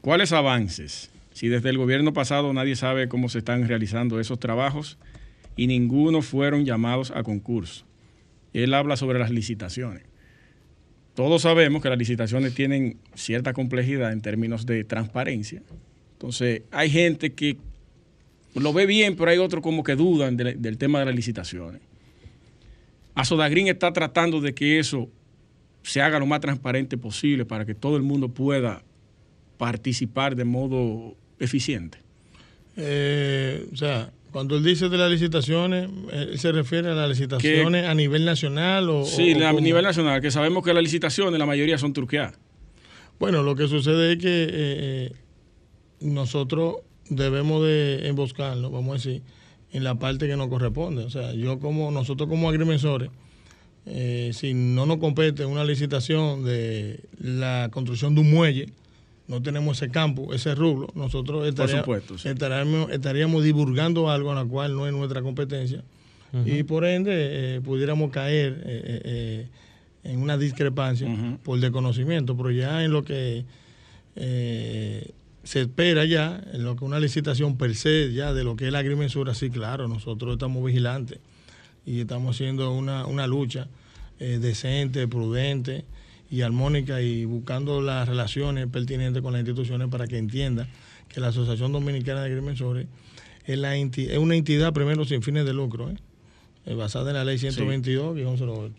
[0.00, 1.10] ¿cuáles avances?
[1.32, 4.98] Si desde el gobierno pasado nadie sabe cómo se están realizando esos trabajos
[5.56, 7.84] y ninguno fueron llamados a concurso.
[8.52, 10.04] Él habla sobre las licitaciones.
[11.14, 15.62] Todos sabemos que las licitaciones tienen cierta complejidad en términos de transparencia.
[16.12, 17.56] Entonces, hay gente que
[18.54, 21.80] lo ve bien, pero hay otros como que dudan de- del tema de las licitaciones.
[23.14, 25.08] Azodagrín está tratando de que eso
[25.82, 28.82] se haga lo más transparente posible para que todo el mundo pueda
[29.58, 31.98] participar de modo eficiente.
[32.76, 37.08] Eh, o sea, cuando él dice de las licitaciones, eh, él se refiere a las
[37.08, 39.04] licitaciones a nivel nacional o...
[39.04, 42.36] Sí, o- a nivel nacional, que sabemos que las licitaciones, la mayoría son truqueadas.
[43.20, 45.12] Bueno, lo que sucede es que eh, eh,
[46.00, 46.78] nosotros
[47.08, 49.22] debemos de emboscarnos, vamos a decir,
[49.72, 51.04] en la parte que nos corresponde.
[51.04, 53.10] O sea, yo como, nosotros como agrimensores,
[53.86, 58.66] eh, si no nos compete una licitación de la construcción de un muelle,
[59.26, 62.28] no tenemos ese campo, ese rubro, nosotros estaría- supuesto, sí.
[62.28, 65.82] estaríamos, estaríamos divulgando algo en la cual no es nuestra competencia
[66.44, 67.12] y por ende
[67.56, 69.48] eh, pudiéramos caer eh, eh,
[70.02, 73.44] en una discrepancia por desconocimiento, pero ya en lo que
[74.16, 75.12] eh,
[75.44, 78.72] se espera ya en lo que una licitación per se ya de lo que es
[78.72, 81.18] la agrimensura, sí, claro, nosotros estamos vigilantes
[81.86, 83.68] y estamos haciendo una, una lucha
[84.18, 85.84] eh, decente, prudente
[86.30, 90.66] y armónica y buscando las relaciones pertinentes con las instituciones para que entienda
[91.08, 92.86] que la Asociación Dominicana de Agrimensores
[93.44, 95.96] es, la es una entidad primero sin fines de lucro, ¿eh?
[96.66, 98.16] Eh, basada en la ley 122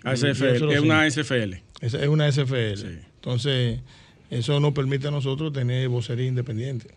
[0.04, 1.54] ASFL, es una SFL.
[1.82, 2.84] Es, es una SFL.
[3.16, 3.80] Entonces,
[4.30, 6.90] eso nos permite a nosotros tener vocería independiente.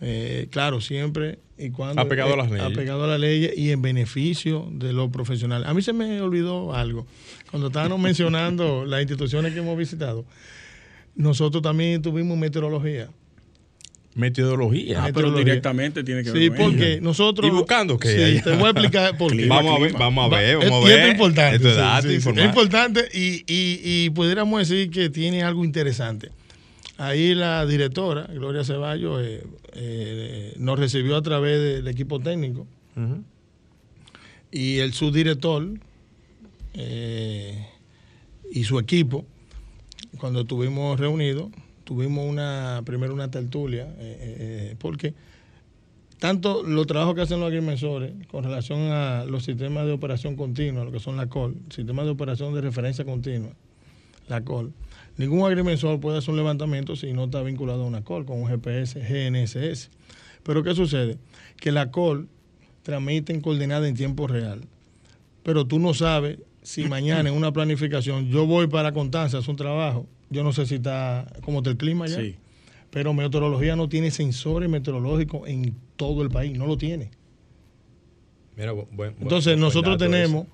[0.00, 2.02] Eh, claro, siempre y cuando...
[2.02, 2.66] Apegado a las leyes.
[2.66, 5.68] Apegado a las leyes y en beneficio de los profesionales.
[5.68, 7.06] A mí se me olvidó algo.
[7.50, 10.24] Cuando estábamos mencionando las instituciones que hemos visitado,
[11.14, 13.08] nosotros también tuvimos meteorología.
[14.14, 15.04] Metodología.
[15.04, 17.46] Ah, pero directamente tiene que ver Sí, porque nosotros.
[17.46, 18.36] ¿Y buscando qué?
[18.36, 19.46] Sí, te voy a explicar por qué.
[19.46, 20.56] Vamos a ver, vamos a ver.
[20.56, 21.00] Vamos a ver.
[21.00, 21.56] es importante.
[21.56, 22.30] Esto es sí.
[22.34, 26.30] Es importante y, y, y pudiéramos decir que tiene algo interesante.
[26.98, 29.44] Ahí la directora, Gloria Ceballos, eh,
[29.74, 32.66] eh, nos recibió a través del equipo técnico.
[34.50, 35.68] Y el subdirector
[36.72, 37.66] eh,
[38.50, 39.26] y su equipo,
[40.18, 41.50] cuando estuvimos reunidos,
[41.84, 45.12] tuvimos una primero una tertulia, eh, porque
[46.18, 50.84] tanto los trabajos que hacen los agrimensores con relación a los sistemas de operación continua,
[50.84, 53.50] lo que son la COL, sistemas de operación de referencia continua,
[54.28, 54.72] la COL,
[55.16, 58.48] ningún agrimensor puede hacer un levantamiento si no está vinculado a una COL, con un
[58.48, 59.90] GPS, GNSS.
[60.42, 61.18] Pero ¿qué sucede?
[61.58, 62.28] Que la COL
[62.82, 64.62] transmite en coordenada en tiempo real
[65.42, 69.56] pero tú no sabes si mañana en una planificación yo voy para Constanza hacer un
[69.56, 72.34] trabajo, yo no sé si está como está el clima ya, Sí.
[72.90, 77.10] pero meteorología no tiene sensores meteorológicos en todo el país, no lo tiene.
[78.56, 80.46] Mira, bu- buen- buen- Entonces buen nosotros tenemos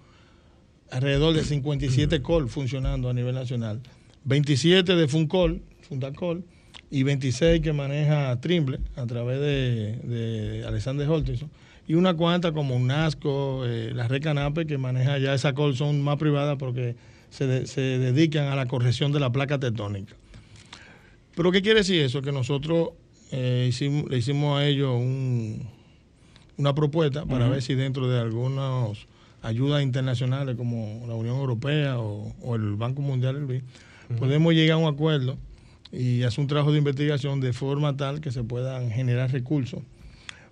[0.91, 3.81] alrededor de 57 call funcionando a nivel nacional,
[4.25, 6.45] 27 de Funcol, Fundacol,
[6.91, 11.51] y 26 que maneja Trimble a través de, de Alexander Holtison,
[11.89, 16.03] y una cuanta como UNASCO, eh, la Red Canape, que maneja ya esa call, son
[16.03, 16.95] más privadas porque
[17.31, 20.15] se, de- se dedican a la corrección de la placa tectónica.
[21.35, 22.21] Pero ¿qué quiere decir eso?
[22.23, 22.91] Que nosotros
[23.33, 25.67] eh, hicimos, le hicimos a ellos un,
[26.59, 28.99] una propuesta para ver si dentro de algunas
[29.41, 33.63] ayudas internacionales como la Unión Europea o, o el Banco Mundial el BID,
[34.19, 35.37] podemos llegar a un acuerdo
[35.93, 39.81] y hacer un trabajo de investigación de forma tal que se puedan generar recursos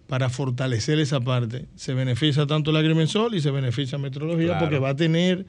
[0.06, 1.66] para fortalecer esa parte.
[1.76, 4.60] Se beneficia tanto el agrimensor y se beneficia meteorología Claro.
[4.60, 5.46] porque va a tener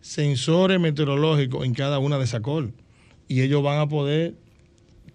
[0.00, 2.72] sensores meteorológicos en cada una de esas col
[3.26, 4.34] y ellos van a poder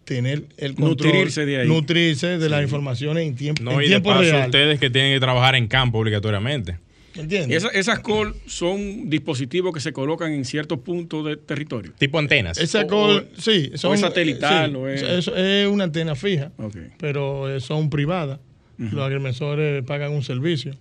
[0.04, 1.68] tener el control, Nutrirse de ahí.
[1.68, 4.46] nutrirse de las informaciones en tiempo, No, en y de paso, real.
[4.48, 6.80] ustedes que tienen que trabajar en campo obligatoriamente.
[7.20, 7.58] ¿Entiendes?
[7.64, 11.92] Esa- esas call son dispositivos que se colocan en ciertos puntos de territorio.
[11.98, 12.58] Tipo antenas.
[12.58, 16.52] Esa o- col, o- sí, son, es satelital, sí, o es- una antena fija,
[16.98, 18.40] pero eh, son privadas.
[18.78, 20.74] Los agrimensores pagan un servicio.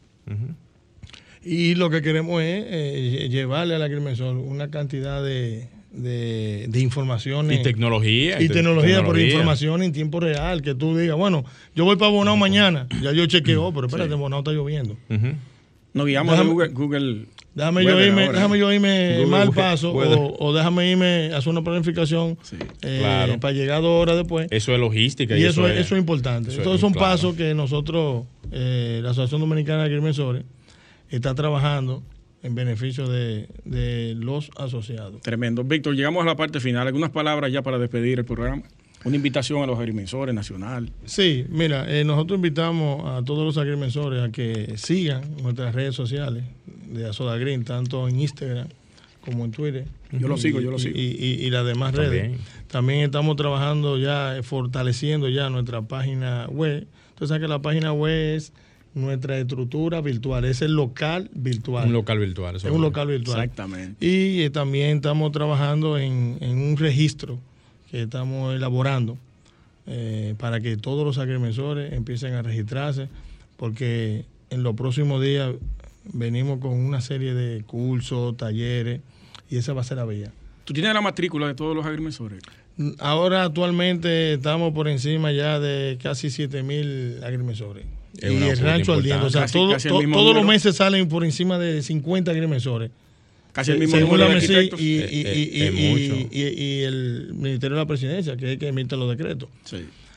[1.44, 6.80] Y lo que queremos es eh, lle- llevarle al agrimensor una cantidad de, de, de
[6.80, 7.60] informaciones.
[7.60, 8.40] Y tecnología.
[8.42, 12.10] y te- tecnología por información en tiempo real, que tú digas, bueno, yo voy para
[12.10, 14.96] Bonao mañana, ya yo chequeo, pero espérate, Bonao está lloviendo.
[15.98, 16.68] Nos guiamos de Déjame- Google.
[16.68, 18.38] Google Déjame yo irme, ahora.
[18.38, 22.56] déjame yo irme Google mal paso o, o déjame irme a hacer una planificación Sí,
[22.82, 23.40] eh, claro.
[23.40, 24.46] para llegar dos horas después.
[24.52, 25.36] Eso es logística.
[25.36, 26.50] y eso, es, eso es importante.
[26.50, 27.08] eso es Entonces son claro.
[27.12, 30.44] pasos que nosotros, eh, la Asociación Dominicana de Agrimensores,
[31.10, 32.02] está trabajando
[32.44, 35.20] en beneficio de, de los asociados.
[35.22, 35.64] Tremendo.
[35.64, 36.86] Víctor, llegamos a la parte final.
[36.86, 38.62] Algunas palabras ya para despedir el programa.
[39.04, 40.90] Una invitación a los agrimensores nacional.
[41.04, 46.44] Sí, mira, eh, nosotros invitamos a todos los agrimensores a que sigan nuestras redes sociales
[46.92, 48.66] de Asoda Green, tanto en Instagram
[49.24, 49.84] como en Twitter.
[50.10, 50.98] Yo lo Y- sigo, yo lo sigo.
[50.98, 52.32] Y, y- y las demás También.
[52.32, 52.40] redes.
[52.68, 56.86] También estamos trabajando ya, eh, fortaleciendo ya nuestra página web.
[57.10, 58.52] Entonces, sabes que la página web es
[58.94, 61.86] nuestra estructura virtual, es el local virtual.
[61.86, 62.56] Un local virtual.
[62.56, 63.38] eso es un local virtual.
[63.38, 64.04] Exactamente.
[64.04, 67.38] Y eh, también estamos trabajando en, en un registro
[67.90, 69.16] que estamos elaborando
[69.86, 73.08] eh, para que todos los agrimensores empiecen a registrarse,
[73.56, 75.52] porque en los próximos días
[76.12, 79.00] venimos con una serie de cursos, talleres,
[79.50, 80.30] y esa va a ser la vía.
[80.64, 82.40] ¿Tú tienes la matrícula de todos los agrimensores?
[82.98, 87.84] Ahora actualmente estamos por encima ya de casi 7 mil agrimensores.
[88.18, 89.26] Es y el rancho ardiendo.
[89.26, 89.74] O sea, Casi- todo-
[90.12, 92.90] todos los meses salen por encima de 50 agrimensores.
[93.52, 94.80] Casi el mismo número de arquitectos.
[94.80, 96.28] y, y- Eh, y- eh, y- es y- mucho.
[96.32, 99.48] y- el Ministerio de la Presidencia, que es el que emite los decretos.
[99.64, 99.76] Sí.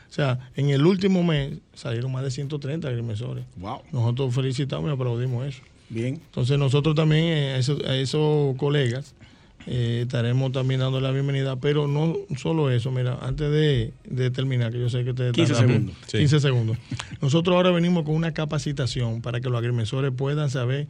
[0.09, 3.45] O sea, en el último mes salieron más de 130 agrimensores.
[3.55, 3.81] Wow.
[3.93, 5.61] Nosotros felicitamos y aplaudimos eso.
[5.89, 6.15] Bien.
[6.15, 9.13] Entonces nosotros también eh, a esos, a esos colegas
[9.67, 14.71] eh, estaremos también dando la bienvenida, pero no solo eso, mira, antes de, de terminar,
[14.71, 15.95] que yo sé que te 15 segundos.
[16.11, 16.77] 15 segundos.
[17.21, 20.87] Nosotros ahora venimos con una capacitación para que los agrimensores puedan saber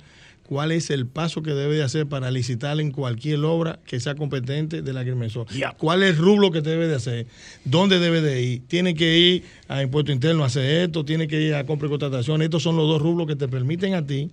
[0.48, 4.16] cuál es el paso que debe de hacer para licitar en cualquier obra que sea
[4.16, 5.48] competente del agrimensor.
[5.54, 5.72] Ya.
[5.72, 7.28] ¿Cuál es el rublo que debe de hacer?
[7.66, 8.62] ¿Dónde debe de ir?
[8.68, 11.90] Tiene que ir a impuesto interno a hacer esto, tiene que ir a compra y
[11.90, 12.42] contratación.
[12.42, 14.30] Estos son los dos rublos que te permiten a ti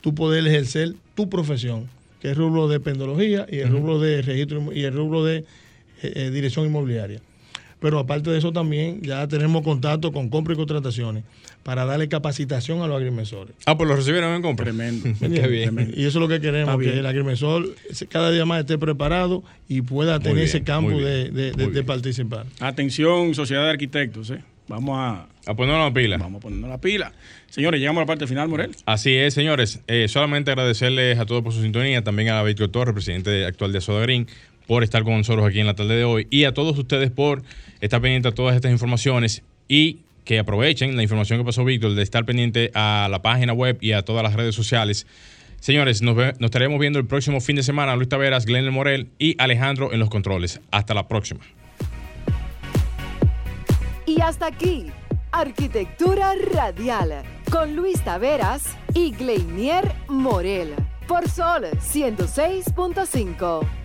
[0.00, 1.88] tú poder ejercer tu profesión,
[2.20, 5.38] que es el rublo de pendología y el rublo de registro y el rublo de
[5.38, 5.44] eh,
[6.02, 7.22] eh, dirección inmobiliaria.
[7.84, 11.22] Pero aparte de eso también ya tenemos contacto con compra y contrataciones
[11.64, 13.54] para darle capacitación a los agrimensores.
[13.66, 14.64] Ah, pues lo recibieron en compra.
[14.64, 15.06] Tremendo.
[15.20, 15.92] Qué bien.
[15.94, 17.74] Y eso es lo que queremos, que el agrimensor
[18.08, 22.46] cada día más esté preparado y pueda tener bien, ese campo de, de- participar.
[22.58, 24.30] Atención, sociedad de arquitectos.
[24.30, 24.38] ¿eh?
[24.66, 26.16] Vamos a, A ponernos la pila.
[26.16, 27.12] vamos a ponernos la pila.
[27.50, 28.70] Señores, llegamos a la parte final, Morel.
[28.86, 29.80] Así es, señores.
[29.88, 33.82] Eh, solamente agradecerles a todos por su sintonía, también a Víctor Torres, presidente actual de
[33.82, 34.26] Soda Green,
[34.66, 37.42] por estar con nosotros aquí en la tarde de hoy, y a todos ustedes por
[37.80, 42.02] estar pendientes a todas estas informaciones y que aprovechen la información que pasó Víctor de
[42.02, 45.06] estar pendiente a la página web y a todas las redes sociales.
[45.60, 47.96] Señores, nos estaremos viendo el próximo fin de semana.
[47.96, 50.60] Luis Taveras, Glenn Morel y Alejandro en los controles.
[50.70, 51.40] Hasta la próxima.
[54.06, 54.86] Y hasta aquí,
[55.32, 60.74] Arquitectura Radial, con Luis Taveras y Gleinier Morel,
[61.08, 63.83] por Sol 106.5.